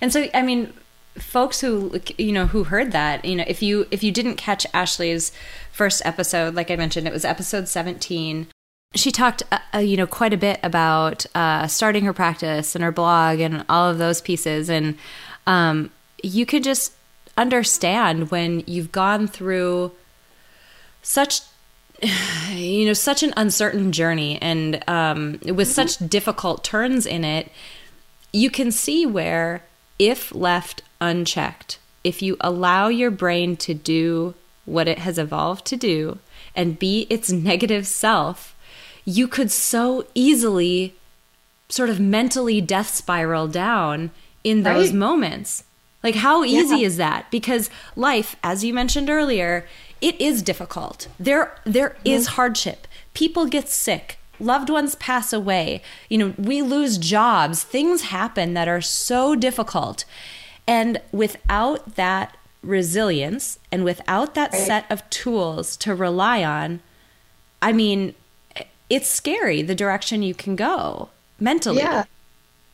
[0.00, 0.74] And so I mean
[1.16, 4.66] folks who you know who heard that, you know, if you if you didn't catch
[4.74, 5.32] Ashley's
[5.72, 8.48] first episode, like I mentioned, it was episode 17
[8.96, 12.82] she talked, uh, uh, you know, quite a bit about uh, starting her practice and
[12.82, 14.68] her blog and all of those pieces.
[14.68, 14.96] And
[15.46, 15.90] um,
[16.22, 16.92] you could just
[17.36, 19.92] understand when you've gone through
[21.02, 21.40] such,
[22.50, 25.62] you know, such an uncertain journey and um, with mm-hmm.
[25.62, 27.50] such difficult turns in it,
[28.32, 29.62] you can see where,
[29.98, 35.76] if left unchecked, if you allow your brain to do what it has evolved to
[35.76, 36.18] do
[36.54, 38.55] and be its negative self,
[39.06, 40.94] you could so easily
[41.70, 44.10] sort of mentally death spiral down
[44.44, 44.98] in those right.
[44.98, 45.64] moments.
[46.02, 46.86] Like, how easy yeah.
[46.86, 47.30] is that?
[47.30, 49.66] Because life, as you mentioned earlier,
[50.00, 51.08] it is difficult.
[51.18, 52.86] There, there is hardship.
[53.14, 54.18] People get sick.
[54.38, 55.82] Loved ones pass away.
[56.08, 57.62] You know, we lose jobs.
[57.62, 60.04] Things happen that are so difficult.
[60.68, 64.60] And without that resilience and without that right.
[64.60, 66.80] set of tools to rely on,
[67.62, 68.14] I mean,
[68.88, 71.78] it's scary the direction you can go mentally.
[71.78, 72.04] Yeah.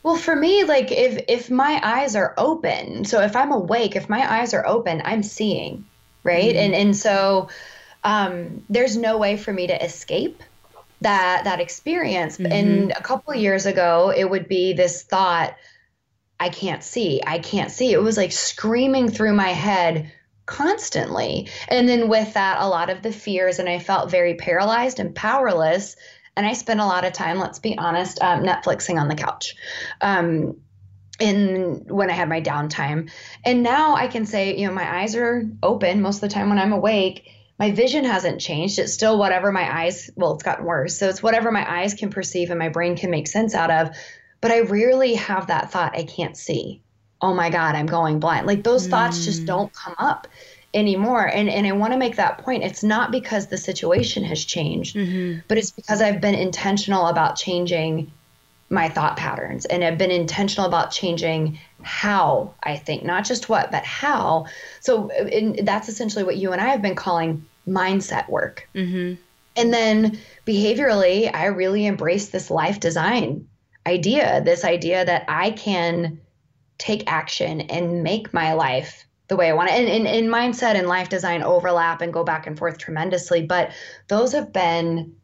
[0.02, 4.08] Well, for me, like if if my eyes are open, so if I'm awake, if
[4.08, 5.84] my eyes are open, I'm seeing,
[6.24, 6.54] right?
[6.54, 6.58] Mm-hmm.
[6.58, 7.48] And and so
[8.02, 10.42] um, there's no way for me to escape
[11.02, 12.38] that that experience.
[12.38, 12.52] Mm-hmm.
[12.52, 15.54] And a couple years ago, it would be this thought,
[16.40, 17.92] I can't see, I can't see.
[17.92, 20.10] It was like screaming through my head
[20.52, 21.48] constantly.
[21.68, 25.14] And then with that, a lot of the fears, and I felt very paralyzed and
[25.14, 25.96] powerless.
[26.36, 29.54] And I spent a lot of time, let's be honest, um, Netflixing on the couch.
[30.02, 30.56] Um,
[31.18, 33.10] in when I had my downtime.
[33.44, 36.48] And now I can say, you know, my eyes are open most of the time
[36.48, 37.28] when I'm awake.
[37.58, 38.80] my vision hasn't changed.
[38.80, 40.98] It's still whatever my eyes, well, it's gotten worse.
[40.98, 43.96] So it's whatever my eyes can perceive and my brain can make sense out of.
[44.40, 46.81] But I rarely have that thought, I can't see.
[47.22, 48.46] Oh my God, I'm going blind.
[48.46, 48.90] Like those mm.
[48.90, 49.46] thoughts just mm.
[49.46, 50.26] don't come up
[50.74, 51.24] anymore.
[51.24, 52.64] And and I want to make that point.
[52.64, 55.40] It's not because the situation has changed, mm-hmm.
[55.48, 58.10] but it's because I've been intentional about changing
[58.70, 63.70] my thought patterns and I've been intentional about changing how I think, not just what,
[63.70, 64.46] but how.
[64.80, 65.10] So
[65.62, 68.68] that's essentially what you and I have been calling mindset work.
[68.74, 69.20] Mm-hmm.
[69.56, 73.46] And then behaviorally, I really embrace this life design
[73.86, 76.20] idea, this idea that I can
[76.82, 79.74] take action and make my life the way I want it.
[79.74, 83.46] And, and, and mindset and life design overlap and go back and forth tremendously.
[83.46, 83.70] But
[84.08, 85.14] those have been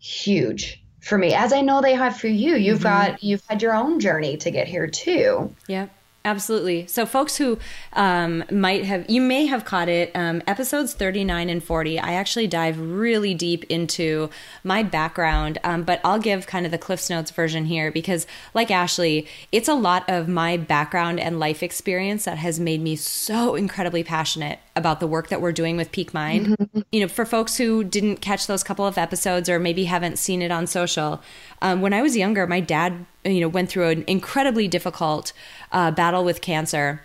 [0.00, 2.56] huge for me, as I know they have for you.
[2.56, 3.12] You've mm-hmm.
[3.12, 5.54] got you've had your own journey to get here too.
[5.68, 5.86] Yeah.
[6.24, 6.86] Absolutely.
[6.86, 7.58] So, folks who
[7.94, 12.46] um, might have, you may have caught it, um, episodes 39 and 40, I actually
[12.46, 14.30] dive really deep into
[14.62, 18.70] my background, um, but I'll give kind of the Cliffs Notes version here because, like
[18.70, 23.56] Ashley, it's a lot of my background and life experience that has made me so
[23.56, 26.48] incredibly passionate about the work that we're doing with Peak Mind.
[26.48, 26.80] Mm-hmm.
[26.90, 30.40] You know, for folks who didn't catch those couple of episodes or maybe haven't seen
[30.40, 31.22] it on social,
[31.60, 35.32] um, when I was younger, my dad, you know, went through an incredibly difficult
[35.72, 37.02] uh, battle with cancer,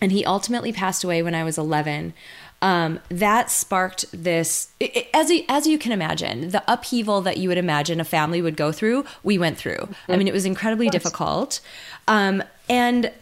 [0.00, 2.14] and he ultimately passed away when I was 11.
[2.62, 7.50] Um, that sparked this, it, as you, as you can imagine, the upheaval that you
[7.50, 9.04] would imagine a family would go through.
[9.22, 9.76] We went through.
[9.76, 10.12] Mm-hmm.
[10.12, 11.60] I mean, it was incredibly difficult,
[12.08, 13.12] um, and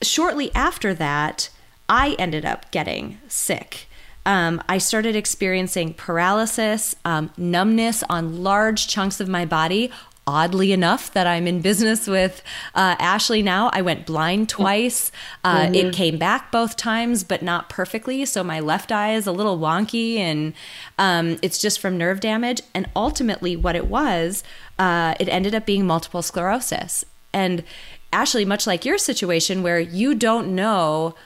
[0.00, 1.50] shortly after that
[1.88, 3.88] I ended up getting sick.
[4.24, 9.90] Um, I started experiencing paralysis, um, numbness on large chunks of my body.
[10.24, 12.44] Oddly enough, that I'm in business with
[12.76, 15.10] uh, Ashley now, I went blind twice.
[15.42, 15.74] Uh, mm-hmm.
[15.74, 18.24] It came back both times, but not perfectly.
[18.24, 20.54] So my left eye is a little wonky, and
[20.96, 22.62] um, it's just from nerve damage.
[22.72, 24.44] And ultimately, what it was,
[24.78, 27.04] uh, it ended up being multiple sclerosis.
[27.32, 27.64] And
[28.12, 31.16] Ashley, much like your situation, where you don't know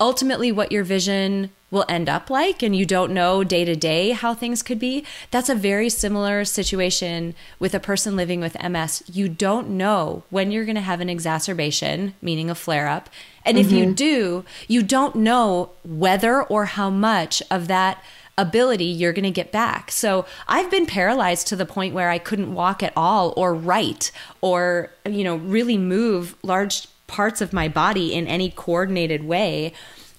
[0.00, 4.10] ultimately what your vision will end up like and you don't know day to day
[4.10, 9.02] how things could be that's a very similar situation with a person living with MS
[9.10, 13.10] you don't know when you're going to have an exacerbation meaning a flare up
[13.44, 13.66] and mm-hmm.
[13.66, 13.94] if you mm-hmm.
[13.94, 18.02] do you don't know whether or how much of that
[18.38, 19.90] ability you're going to get back.
[19.90, 24.12] So I've been paralyzed to the point where I couldn't walk at all or write
[24.40, 29.72] or you know really move large parts of my body in any coordinated way.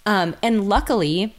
[0.06, 1.36] Um, and luckily,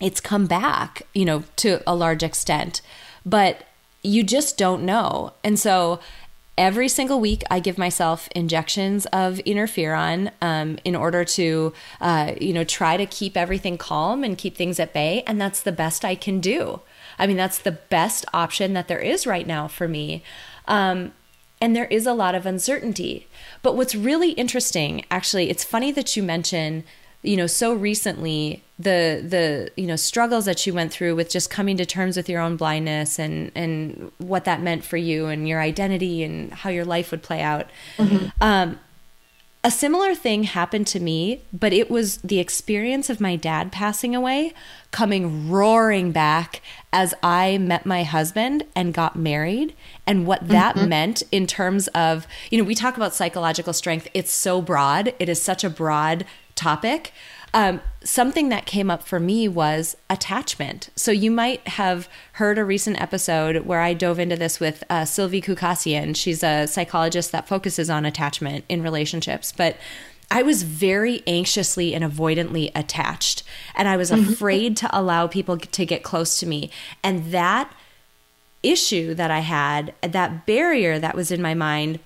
[0.00, 2.80] it's come back, you know, to a large extent,
[3.24, 3.64] but
[4.02, 5.32] you just don't know.
[5.44, 6.00] And so
[6.58, 12.52] every single week, I give myself injections of interferon um, in order to, uh, you
[12.52, 15.22] know, try to keep everything calm and keep things at bay.
[15.26, 16.80] And that's the best I can do.
[17.18, 20.22] I mean, that's the best option that there is right now for me.
[20.66, 21.12] Um,
[21.62, 23.28] and there is a lot of uncertainty.
[23.62, 26.82] But what's really interesting, actually, it's funny that you mention,
[27.22, 31.50] you know, so recently the the you know struggles that you went through with just
[31.50, 35.46] coming to terms with your own blindness and and what that meant for you and
[35.46, 37.70] your identity and how your life would play out.
[37.96, 38.26] Mm-hmm.
[38.40, 38.80] Um,
[39.64, 44.14] a similar thing happened to me, but it was the experience of my dad passing
[44.14, 44.52] away
[44.90, 46.60] coming roaring back
[46.92, 49.74] as I met my husband and got married,
[50.06, 50.88] and what that mm-hmm.
[50.88, 54.08] meant in terms of, you know, we talk about psychological strength.
[54.14, 57.12] It's so broad, it is such a broad topic.
[57.54, 60.90] Um, something that came up for me was attachment.
[60.96, 65.04] So you might have heard a recent episode where I dove into this with uh,
[65.04, 66.14] Silvy Khoucasian.
[66.16, 69.76] She's a psychologist that focuses on attachment in relationships, but
[70.30, 73.42] I was very anxiously and avoidantly attached,
[73.74, 74.32] and I was mm-hmm.
[74.32, 76.70] afraid to allow people to get close to me.
[77.02, 77.70] And that
[78.62, 81.98] issue that I had, that barrier that was in my mind,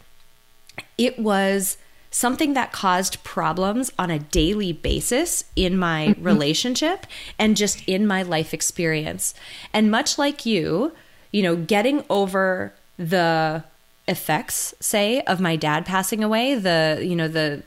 [0.98, 1.76] it was
[2.16, 6.22] something that caused problems on a daily basis in my mm-hmm.
[6.22, 7.06] relationship
[7.38, 9.34] and just in my life experience.
[9.74, 10.92] And much like you,
[11.30, 13.62] you know, getting over the
[14.08, 17.60] effects say of my dad passing away the you know the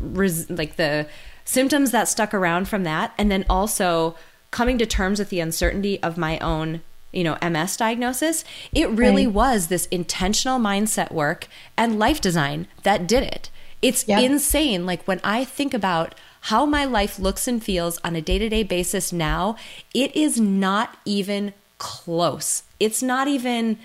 [0.00, 1.06] res- like the
[1.44, 4.16] symptoms that stuck around from that and then also
[4.50, 6.80] coming to terms with the uncertainty of my own
[7.12, 8.42] you know ms diagnosis
[8.72, 9.34] it really right.
[9.34, 11.46] was this intentional mindset work
[11.76, 13.50] and life design that did it
[13.82, 14.20] it's yeah.
[14.20, 14.86] insane.
[14.86, 18.48] Like when I think about how my life looks and feels on a day to
[18.48, 19.56] day basis now,
[19.92, 22.62] it is not even close.
[22.80, 23.78] It's not even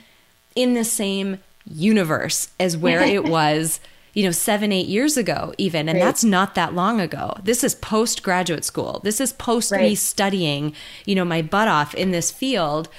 [0.55, 3.79] in the same universe as where it was,
[4.13, 5.89] you know, seven, eight years ago, even.
[5.89, 6.05] And right.
[6.05, 7.37] that's not that long ago.
[7.43, 9.01] This is post graduate school.
[9.03, 9.81] This is post right.
[9.81, 10.73] me studying,
[11.05, 12.89] you know, my butt off in this field.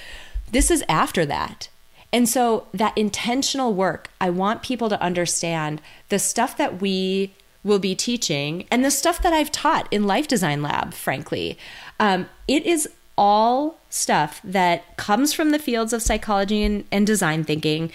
[0.51, 1.69] This is after that.
[2.11, 7.33] And so that intentional work, I want people to understand the stuff that we
[7.63, 11.57] will be teaching and the stuff that I've taught in Life Design Lab, frankly.
[11.99, 17.43] Um, it is all stuff that comes from the fields of psychology and, and design
[17.43, 17.91] thinking.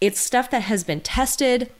[0.00, 1.70] It's stuff that has been tested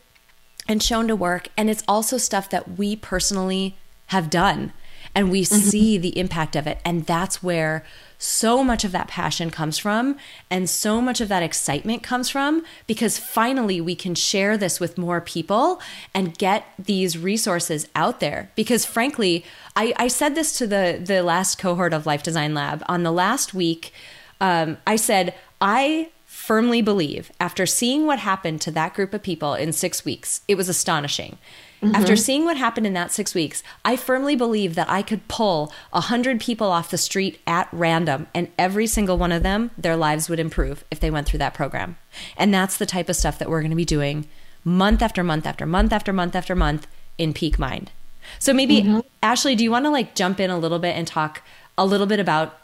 [0.69, 1.49] and shown to work.
[1.57, 3.77] And it's also stuff that we personally
[4.07, 4.73] have done
[5.15, 5.57] and we mm-hmm.
[5.57, 6.79] see the impact of it.
[6.85, 7.85] And that's where
[8.25, 10.17] so much of that passion comes from
[10.51, 14.97] and so much of that excitement comes from because finally we can share this with
[14.97, 15.79] more people
[16.15, 18.51] and get these resources out there.
[18.57, 19.45] Because frankly
[19.77, 22.83] i, I said this to the the last cohort of life design lab.
[22.89, 23.93] On the last week
[24.41, 29.53] um, i said i firmly believe after seeing what happened to that group of people
[29.55, 31.37] in six weeks it was astonishing
[31.83, 31.95] Mm-hmm.
[31.95, 35.73] After seeing what happened in that six weeks, I firmly believe that I could pull
[35.93, 39.97] a hundred people off the street at random, and every single one of them, their
[39.97, 41.97] lives would improve if they went through that program.
[42.37, 44.27] And that's the type of stuff that we're going to be doing
[44.65, 46.87] month after month after month after month after month
[47.19, 47.91] in Peak Mind.
[48.39, 49.01] So maybe mm-hmm.
[49.23, 51.43] Ashley, do you want to like jump in a little bit and talk
[51.77, 52.59] a little bit about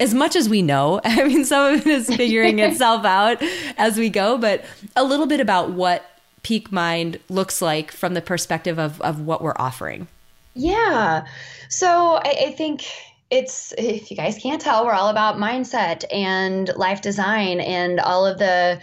[0.00, 3.42] as much as we know, I mean, some of it is figuring itself out
[3.76, 4.64] as we go, but
[4.96, 6.04] a little bit about what
[6.44, 10.06] peak mind looks like from the perspective of, of what we're offering.
[10.54, 11.26] Yeah.
[11.68, 12.84] So I, I think
[13.30, 18.24] it's if you guys can't tell, we're all about mindset and life design and all
[18.24, 18.80] of the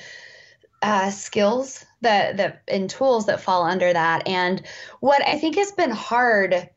[0.81, 4.27] uh, skills that that and tools that fall under that.
[4.27, 4.63] And
[4.99, 6.69] what I think has been hard.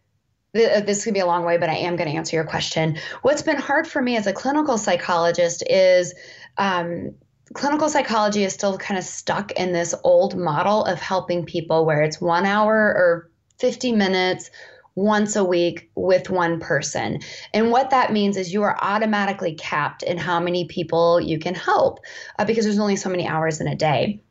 [0.53, 2.97] This could be a long way, but I am going to answer your question.
[3.23, 6.15] What's been hard for me as a clinical psychologist is
[6.59, 7.13] um,
[7.53, 12.03] clinical psychology is still kind of stuck in this old model of helping people where
[12.03, 14.51] it's one hour or 50 minutes
[14.95, 17.21] once a week with one person.
[17.53, 21.55] And what that means is you are automatically capped in how many people you can
[21.55, 22.01] help
[22.39, 24.23] uh, because there's only so many hours in a day.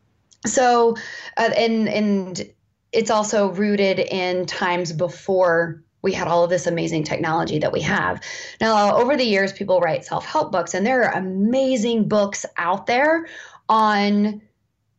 [0.45, 0.95] So,
[1.37, 2.53] uh, and, and,
[2.91, 7.81] it's also rooted in times before we had all of this amazing technology that we
[7.81, 8.21] have.
[8.61, 12.85] Now, over the years, people write self help books, and there are amazing books out
[12.85, 13.27] there
[13.67, 14.41] on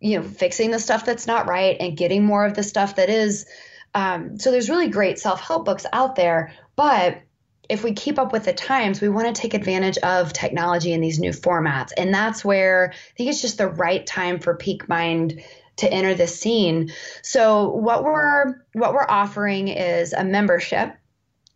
[0.00, 3.08] you know fixing the stuff that's not right and getting more of the stuff that
[3.08, 3.46] is
[3.94, 7.22] um, so there's really great self-help books out there but
[7.68, 11.00] if we keep up with the times we want to take advantage of technology in
[11.00, 14.88] these new formats and that's where i think it's just the right time for peak
[14.88, 15.42] mind
[15.76, 16.92] to enter the scene.
[17.22, 20.96] So what we're what we're offering is a membership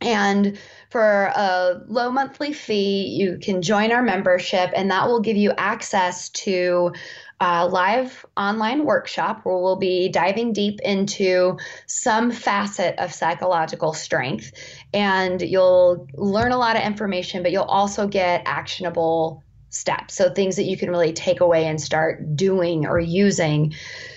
[0.01, 0.59] and
[0.91, 5.53] for a low monthly fee, you can join our membership, and that will give you
[5.59, 6.93] access to
[7.41, 11.57] a live online workshop where we'll be diving deep into
[11.87, 14.53] some facet of psychological strength.
[14.95, 20.15] And you'll learn a lot of information, but you'll also get actionable steps.
[20.15, 23.75] So things that you can really take away and start doing or using.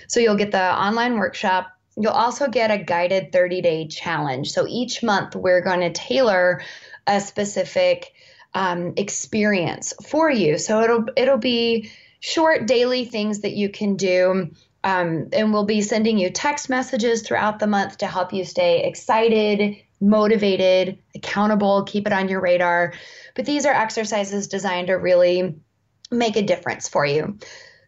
[0.08, 1.68] So you'll get the online workshop.
[1.96, 4.52] You'll also get a guided 30 day challenge.
[4.52, 6.62] So each month we're going to tailor
[7.06, 8.12] a specific
[8.54, 10.58] um, experience for you.
[10.58, 11.90] So it'll it'll be
[12.20, 14.50] short daily things that you can do.
[14.84, 18.84] Um, and we'll be sending you text messages throughout the month to help you stay
[18.84, 22.92] excited, motivated, accountable, keep it on your radar.
[23.34, 25.54] But these are exercises designed to really
[26.10, 27.38] make a difference for you.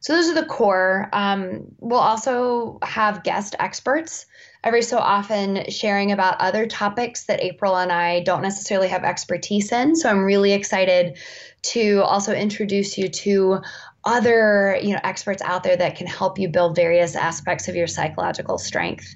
[0.01, 1.09] So those are the core.
[1.13, 4.27] Um, we'll also have guest experts
[4.63, 9.73] every so often sharing about other topics that April and I don't necessarily have expertise
[9.73, 9.97] in.
[9.97, 11.19] So I'm really excited
[11.63, 13.61] to also introduce you to
[14.05, 17.87] other you know experts out there that can help you build various aspects of your
[17.87, 19.15] psychological strength.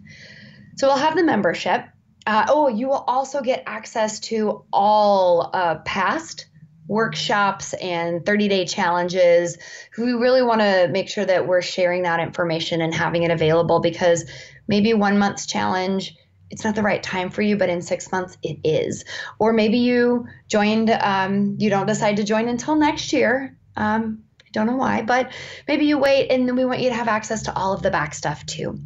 [0.77, 1.85] So we'll have the membership.
[2.29, 6.45] Uh, oh, you will also get access to all uh, past
[6.87, 9.57] workshops and 30 day challenges.
[9.97, 13.81] We really want to make sure that we're sharing that information and having it available
[13.81, 14.31] because
[14.69, 16.15] maybe one month's challenge
[16.51, 19.05] it's not the right time for you, but in six months it is.
[19.39, 23.57] Or maybe you joined, um, you don't decide to join until next year.
[23.77, 25.33] Um, I don't know why, but
[25.67, 27.91] maybe you wait and then we want you to have access to all of the
[27.91, 28.79] back stuff too.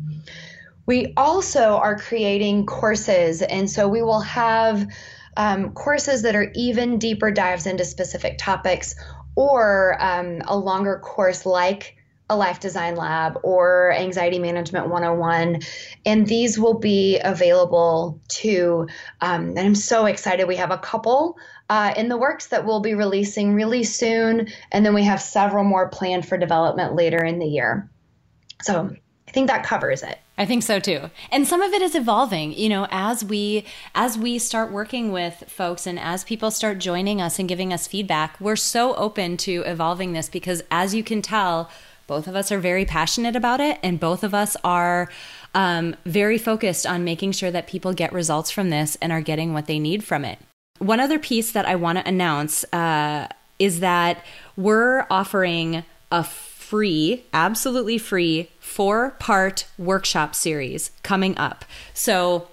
[0.87, 4.87] We also are creating courses, and so we will have
[5.37, 8.95] um, courses that are even deeper dives into specific topics
[9.35, 11.97] or um, a longer course like
[12.31, 15.61] a life design lab or anxiety management 101
[16.07, 18.87] and these will be available to
[19.21, 20.49] um, and i'm so excited.
[20.49, 21.37] We have a couple
[21.69, 25.65] uh, in the works that we'll be releasing really soon and then we have several
[25.65, 27.91] more planned for development later in the year.
[28.63, 28.95] So
[29.29, 31.09] i think that covers it I think so too.
[31.31, 33.65] And some of it is evolving, you know, as we
[33.95, 37.87] as we start working with folks and as people start joining us and giving us
[37.87, 41.71] feedback, we're so open to evolving this because as you can tell,
[42.09, 45.09] both of us are very passionate about it and both of us are
[45.55, 49.53] um, very focused on making sure that people get results from this and are getting
[49.53, 50.41] what they need from it.
[50.81, 53.29] One other piece that I want to announce uh,
[53.61, 54.25] is that
[54.57, 56.25] we're offering a
[56.73, 61.67] free, absolutely free, four part workshop series coming up.
[61.93, 62.49] So,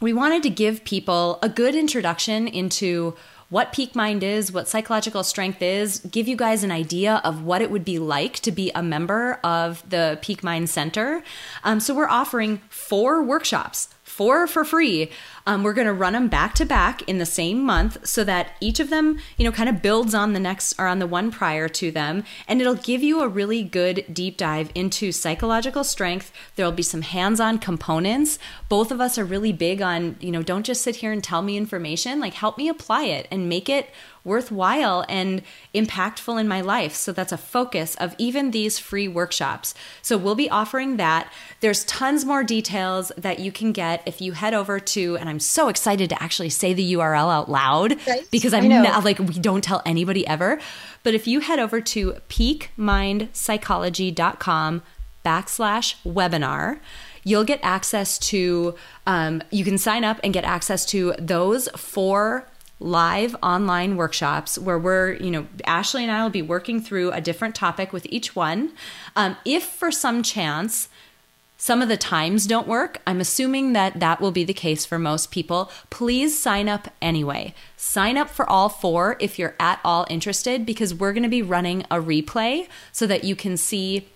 [0.00, 3.14] we wanted to give people a good introduction into
[3.50, 7.60] what peak mind is, what psychological strength is, give you guys an idea of what
[7.60, 11.22] it would be like to be a member of the Peak Mind Center.
[11.62, 13.90] Um, so, we're offering four workshops
[14.20, 15.08] four for free.
[15.46, 18.52] Um, we're going to run them back to back in the same month so that
[18.60, 21.30] each of them, you know, kind of builds on the next or on the one
[21.30, 22.24] prior to them.
[22.46, 26.32] And it'll give you a really good deep dive into psychological strength.
[26.56, 28.38] There'll be some hands on components.
[28.68, 31.42] Both of us are really big on, you know, don't just sit here and tell
[31.42, 33.90] me information, like help me apply it and make it
[34.22, 35.42] worthwhile and
[35.74, 36.94] impactful in my life.
[36.94, 39.74] So that's a focus of even these free workshops.
[40.02, 41.32] So we'll be offering that.
[41.60, 45.40] There's tons more details that you can get if you head over to, and I'm
[45.40, 48.28] so excited to actually say the URL out loud right.
[48.30, 50.60] because I'm not like, we don't tell anybody ever.
[51.02, 54.82] But if you head over to peakmindpsychology.com
[55.24, 56.78] backslash webinar,
[57.24, 58.74] you'll get access to,
[59.06, 62.46] um, you can sign up and get access to those four
[62.80, 67.20] live online workshops where we're, you know, Ashley and I will be working through a
[67.20, 68.72] different topic with each one.
[69.14, 70.88] Um, if for some chance,
[71.60, 73.02] some of the times don't work.
[73.06, 75.70] I'm assuming that that will be the case for most people.
[75.90, 77.54] Please sign up anyway.
[77.76, 81.42] Sign up for all four if you're at all interested because we're going to be
[81.42, 84.08] running a replay so that you can see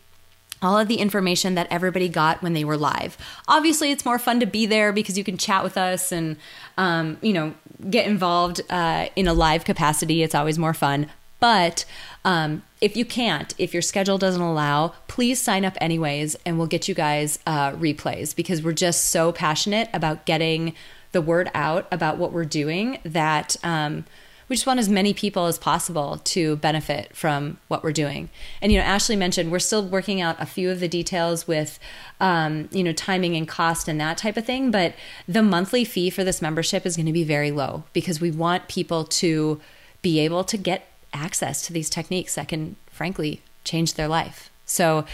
[0.63, 3.19] all of the information that everybody got when they were live.
[3.47, 6.39] Obviously, it's more fun to be there because you can chat with us and,
[6.79, 7.53] um, you know,
[7.91, 10.23] get involved uh, in a live capacity.
[10.23, 11.11] It's always more fun.
[11.45, 11.85] But
[12.25, 16.67] um, if you can't, if your schedule doesn't allow, please sign up anyways, and we'll
[16.69, 20.73] get you guys uh, replays because we're just so passionate about getting
[21.13, 23.57] the word out about what we're doing that.
[23.63, 24.07] Um,
[24.49, 28.31] we just want as many people as possible to benefit from what we're doing.
[28.63, 31.79] And you know, Ashley mentioned we're still working out a few of the details with,
[32.21, 34.71] um, you know, timing and cost and that type of thing.
[34.71, 34.95] But
[35.29, 38.69] the monthly fee for this membership is going to be very low because we want
[38.69, 39.61] people to
[40.01, 44.51] be able to get access to these techniques that can, frankly, change their life.
[44.67, 45.05] So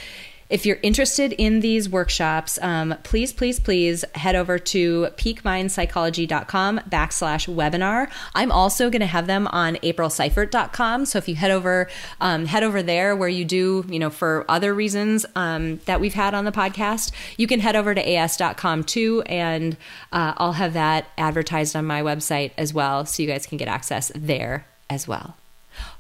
[0.51, 7.55] if you're interested in these workshops, um, please, please, please head over to peakmindpsychology.com backslash
[7.55, 8.11] webinar.
[8.35, 11.07] I'm also going to have them on aprilseifert.com.
[11.07, 11.89] So if you head over,
[12.21, 16.15] um, head over there where you do, you know, for other reasons um, that we've
[16.15, 19.23] had on the podcast, you can head over to as.com too.
[19.27, 19.77] And
[20.13, 23.07] uh, I'll have that advertised on my website as well.
[23.07, 25.37] So you guys can get access there as well.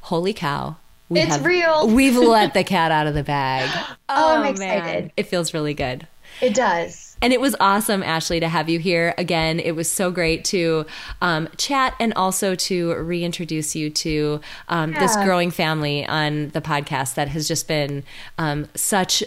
[0.02, 0.76] Holy cow
[1.10, 1.88] we it's have, real.
[1.94, 3.68] We've let the cat out of the bag.
[4.12, 5.04] Oh, oh I'm excited.
[5.04, 5.12] Man.
[5.16, 6.04] It feels really good.
[6.40, 7.16] It does.
[7.22, 9.60] And it was awesome, Ashley, to have you here again.
[9.60, 10.84] It was so great to
[11.22, 14.98] um, chat and also to reintroduce you to um, yeah.
[14.98, 18.02] this growing family on the podcast that has just been
[18.36, 19.22] um, such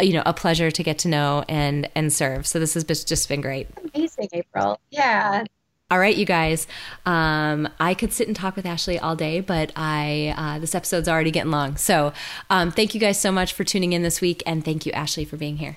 [0.00, 3.28] you know a pleasure to get to know and and serve so this has just
[3.28, 5.44] been great amazing april yeah
[5.90, 6.66] all right, you guys.
[7.04, 11.08] Um, I could sit and talk with Ashley all day, but I uh, this episode's
[11.08, 11.76] already getting long.
[11.76, 12.12] So,
[12.48, 15.24] um, thank you guys so much for tuning in this week, and thank you, Ashley,
[15.24, 15.76] for being here.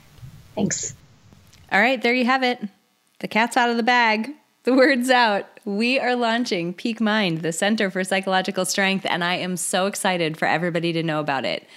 [0.56, 0.96] Thanks.
[1.72, 2.60] All right, there you have it.
[3.20, 4.30] The cat's out of the bag.
[4.64, 5.46] The word's out.
[5.66, 10.38] We are launching Peak Mind, the Center for Psychological Strength, and I am so excited
[10.38, 11.68] for everybody to know about it.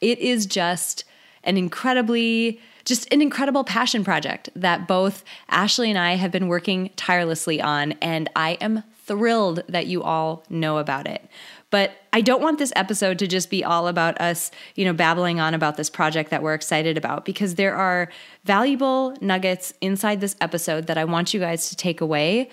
[0.00, 1.04] It is just
[1.44, 6.90] an incredibly just an incredible passion project that both Ashley and I have been working
[6.96, 11.28] tirelessly on, and I am thrilled that you all know about it.
[11.70, 15.40] But I don't want this episode to just be all about us, you know, babbling
[15.40, 18.08] on about this project that we're excited about because there are
[18.44, 22.48] valuable nuggets inside this episode that I want you guys to take away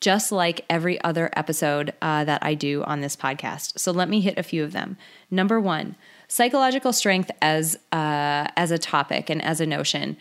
[0.00, 3.78] just like every other episode uh, that I do on this podcast.
[3.78, 4.96] So let me hit a few of them.
[5.30, 5.96] Number one,
[6.28, 10.16] psychological strength as uh, as a topic and as a notion.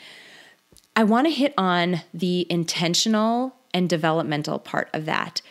[0.96, 5.42] I want to hit on the intentional and developmental part of that.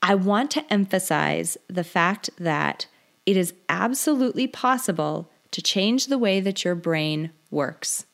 [0.00, 2.86] I want to emphasize the fact that
[3.26, 8.06] it is absolutely possible to change the way that your brain works.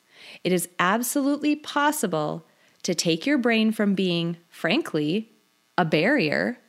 [0.43, 2.45] It is absolutely possible
[2.83, 5.31] to take your brain from being, frankly,
[5.77, 6.59] a barrier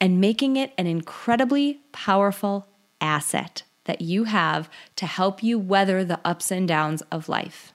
[0.00, 2.66] and making it an incredibly powerful
[3.00, 7.72] asset that you have to help you weather the ups and downs of life.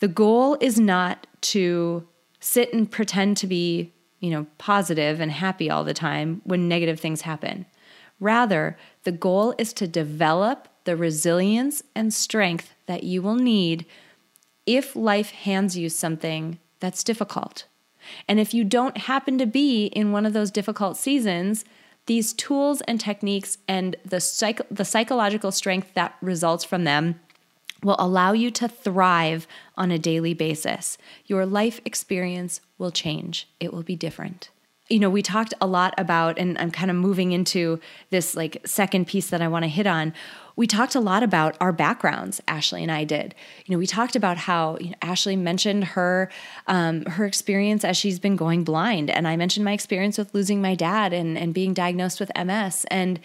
[0.00, 2.06] The goal is not to
[2.40, 7.00] sit and pretend to be, you know, positive and happy all the time when negative
[7.00, 7.66] things happen.
[8.20, 13.86] Rather, the goal is to develop the resilience and strength that you will need
[14.66, 17.66] if life hands you something that's difficult.
[18.28, 21.64] And if you don't happen to be in one of those difficult seasons,
[22.06, 27.18] these tools and techniques and the, psych- the psychological strength that results from them
[27.82, 29.46] will allow you to thrive
[29.76, 30.98] on a daily basis.
[31.26, 34.50] Your life experience will change, it will be different
[34.90, 37.80] you know, we talked a lot about, and I'm kind of moving into
[38.10, 40.12] this like second piece that I want to hit on.
[40.56, 42.40] We talked a lot about our backgrounds.
[42.46, 43.34] Ashley and I did.
[43.64, 46.30] You know, we talked about how you know, Ashley mentioned her
[46.66, 50.60] um, her experience as she's been going blind, and I mentioned my experience with losing
[50.60, 52.84] my dad and and being diagnosed with MS.
[52.90, 53.20] And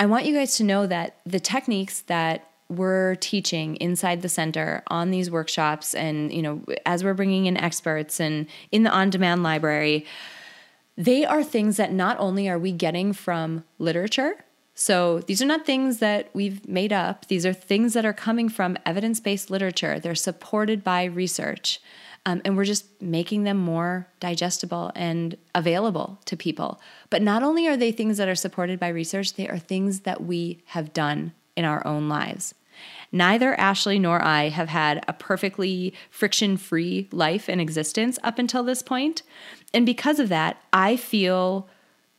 [0.00, 4.82] I want you guys to know that the techniques that we're teaching inside the center
[4.88, 9.10] on these workshops, and you know, as we're bringing in experts and in the on
[9.10, 10.06] demand library
[10.96, 15.66] they are things that not only are we getting from literature, so these are not
[15.66, 20.00] things that we've made up, these are things that are coming from evidence based literature.
[20.00, 21.80] They're supported by research.
[22.24, 26.80] Um, and we're just making them more digestible and available to people.
[27.10, 30.22] But not only are they things that are supported by research, they are things that
[30.22, 32.54] we have done in our own lives.
[33.12, 38.62] Neither Ashley nor I have had a perfectly friction free life and existence up until
[38.64, 39.22] this point.
[39.74, 41.68] And because of that, I feel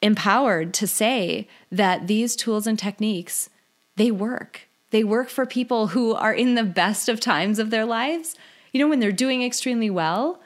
[0.03, 3.49] empowered to say that these tools and techniques,
[3.95, 4.67] they work.
[4.91, 8.35] They work for people who are in the best of times of their lives,
[8.71, 10.39] you know, when they're doing extremely well.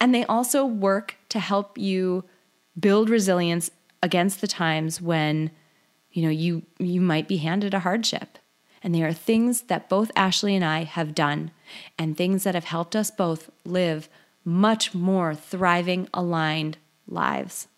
[0.00, 2.24] And they also work to help you
[2.78, 3.70] build resilience
[4.02, 5.50] against the times when,
[6.10, 8.38] you know, you you might be handed a hardship.
[8.82, 11.52] And they are things that both Ashley and I have done
[11.98, 14.08] and things that have helped us both live
[14.44, 17.68] much more thriving, aligned lives.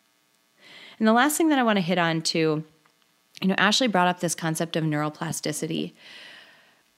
[0.98, 2.64] And the last thing that I want to hit on too,
[3.42, 5.92] you know, Ashley brought up this concept of neuroplasticity.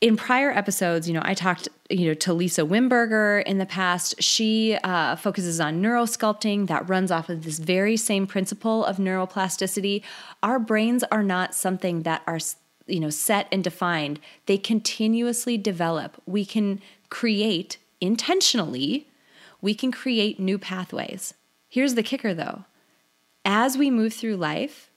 [0.03, 4.23] In prior episodes, you know, I talked, you know, to Lisa Wimberger in the past.
[4.23, 10.03] She uh, focuses on neurosculpting that runs off of this very same principle of neuroplasticity.
[10.43, 12.39] Our brains are not something that are,
[12.87, 14.21] you know, set and defined.
[14.47, 16.21] They continuously develop.
[16.27, 19.07] We can create intentionally
[19.61, 21.35] we can create new pathways.
[21.69, 22.65] Here's the kicker though
[23.45, 24.91] as we move through life,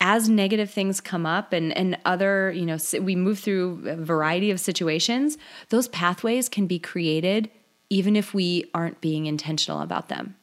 [0.00, 4.50] as negative things come up and, and other, you know, we move through a variety
[4.50, 5.36] of situations,
[5.68, 7.50] those pathways can be created
[7.90, 10.34] even if we aren't being intentional about them.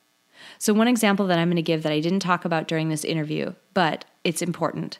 [0.58, 3.04] So, one example that I'm going to give that I didn't talk about during this
[3.04, 5.00] interview, but it's important.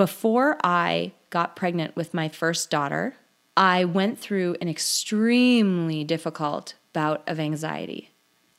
[0.00, 3.16] Before I got pregnant with my first daughter,
[3.54, 8.08] I went through an extremely difficult bout of anxiety.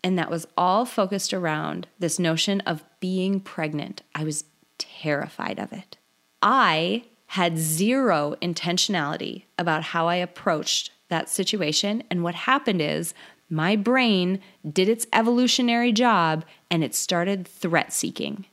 [0.03, 4.03] And that was all focused around this notion of being pregnant.
[4.13, 4.43] I was
[4.77, 5.97] terrified of it.
[6.43, 12.03] I had zero intentionality about how I approached that situation.
[12.11, 13.15] And what happened is
[13.49, 18.45] my brain did its evolutionary job and it started threat seeking.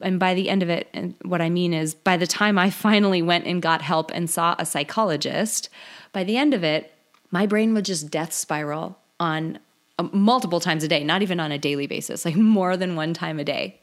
[0.00, 2.70] And by the end of it, and what I mean is by the time I
[2.70, 5.68] finally went and got help and saw a psychologist,
[6.12, 6.92] by the end of it,
[7.30, 9.58] my brain would just death spiral on
[9.98, 13.14] uh, multiple times a day, not even on a daily basis, like more than one
[13.14, 13.80] time a day.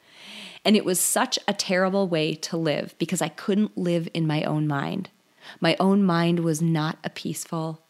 [0.63, 4.43] And it was such a terrible way to live because I couldn't live in my
[4.43, 5.09] own mind.
[5.59, 7.84] My own mind was not a peaceful,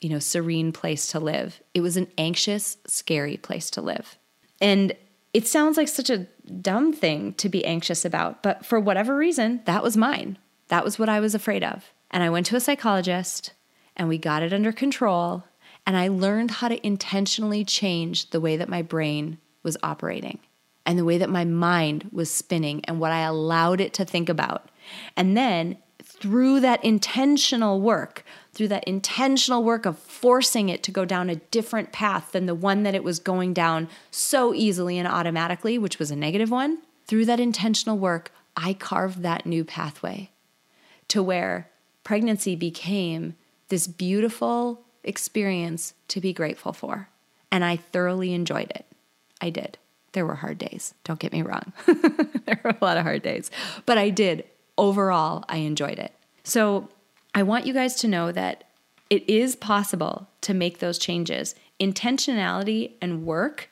[0.00, 1.62] you know, serene place to live.
[1.72, 4.18] It was an anxious, scary place to live.
[4.60, 4.94] And
[5.32, 6.26] it sounds like such a
[6.60, 10.38] dumb thing to be anxious about, but for whatever reason, that was mine.
[10.68, 11.92] That was what I was afraid of.
[12.10, 13.52] And I went to a psychologist
[13.96, 15.44] and we got it under control.
[15.86, 20.38] And I learned how to intentionally change the way that my brain was operating
[20.86, 24.28] and the way that my mind was spinning and what I allowed it to think
[24.28, 24.68] about.
[25.16, 31.04] And then through that intentional work, through that intentional work of forcing it to go
[31.04, 35.08] down a different path than the one that it was going down so easily and
[35.08, 40.30] automatically, which was a negative one, through that intentional work, I carved that new pathway
[41.08, 41.70] to where
[42.04, 43.34] pregnancy became
[43.68, 47.08] this beautiful experience to be grateful for.
[47.50, 48.86] And I thoroughly enjoyed it.
[49.40, 49.78] I did.
[50.12, 51.72] There were hard days, don't get me wrong.
[51.86, 53.50] there were a lot of hard days,
[53.86, 54.44] but I did.
[54.76, 56.12] Overall, I enjoyed it.
[56.44, 56.88] So
[57.34, 58.64] I want you guys to know that
[59.10, 61.54] it is possible to make those changes.
[61.80, 63.70] Intentionality and work,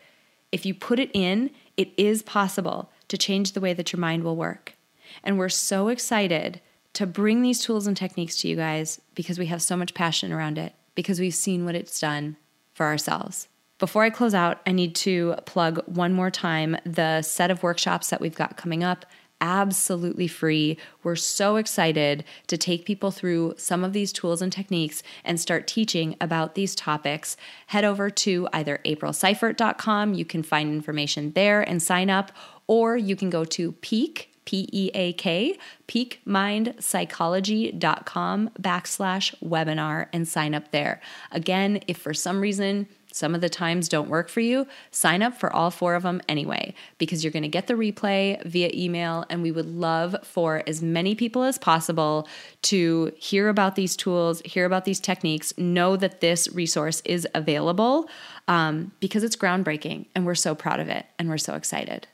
[0.53, 4.25] if you put it in, it is possible to change the way that your mind
[4.25, 4.75] will work.
[5.23, 6.61] And we're so excited
[6.95, 10.33] to bring these tools and techniques to you guys because we have so much passion
[10.33, 10.75] around it.
[10.95, 12.37] because we've seen what it's done
[12.75, 13.49] for ourselves.
[13.79, 18.11] Before I close out, I need to plug one more time the set of workshops
[18.11, 19.07] that we've got coming up
[19.41, 20.77] absolutely free.
[21.03, 25.67] We're so excited to take people through some of these tools and techniques and start
[25.67, 27.37] teaching about these topics.
[27.69, 32.33] Head over to either aprilseifert.com, you can find information there and sign up,
[32.67, 40.55] or you can go to peak P E A K, peakmindpsychology.com backslash webinar and sign
[40.55, 41.01] up there.
[41.31, 45.39] Again, if for some reason some of the times don't work for you, sign up
[45.39, 49.25] for all four of them anyway, because you're going to get the replay via email.
[49.31, 52.29] And we would love for as many people as possible
[52.63, 58.09] to hear about these tools, hear about these techniques, know that this resource is available
[58.49, 62.07] um, because it's groundbreaking and we're so proud of it and we're so excited.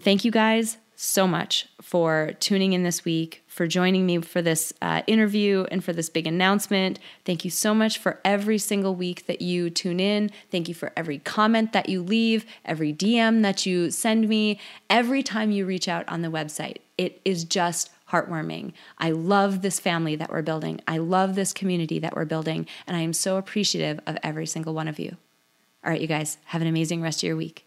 [0.00, 4.72] Thank you guys so much for tuning in this week, for joining me for this
[4.80, 7.00] uh, interview and for this big announcement.
[7.24, 10.30] Thank you so much for every single week that you tune in.
[10.52, 15.24] Thank you for every comment that you leave, every DM that you send me, every
[15.24, 16.76] time you reach out on the website.
[16.96, 18.72] It is just heartwarming.
[18.96, 20.80] I love this family that we're building.
[20.86, 22.68] I love this community that we're building.
[22.86, 25.16] And I am so appreciative of every single one of you.
[25.84, 27.66] All right, you guys, have an amazing rest of your week.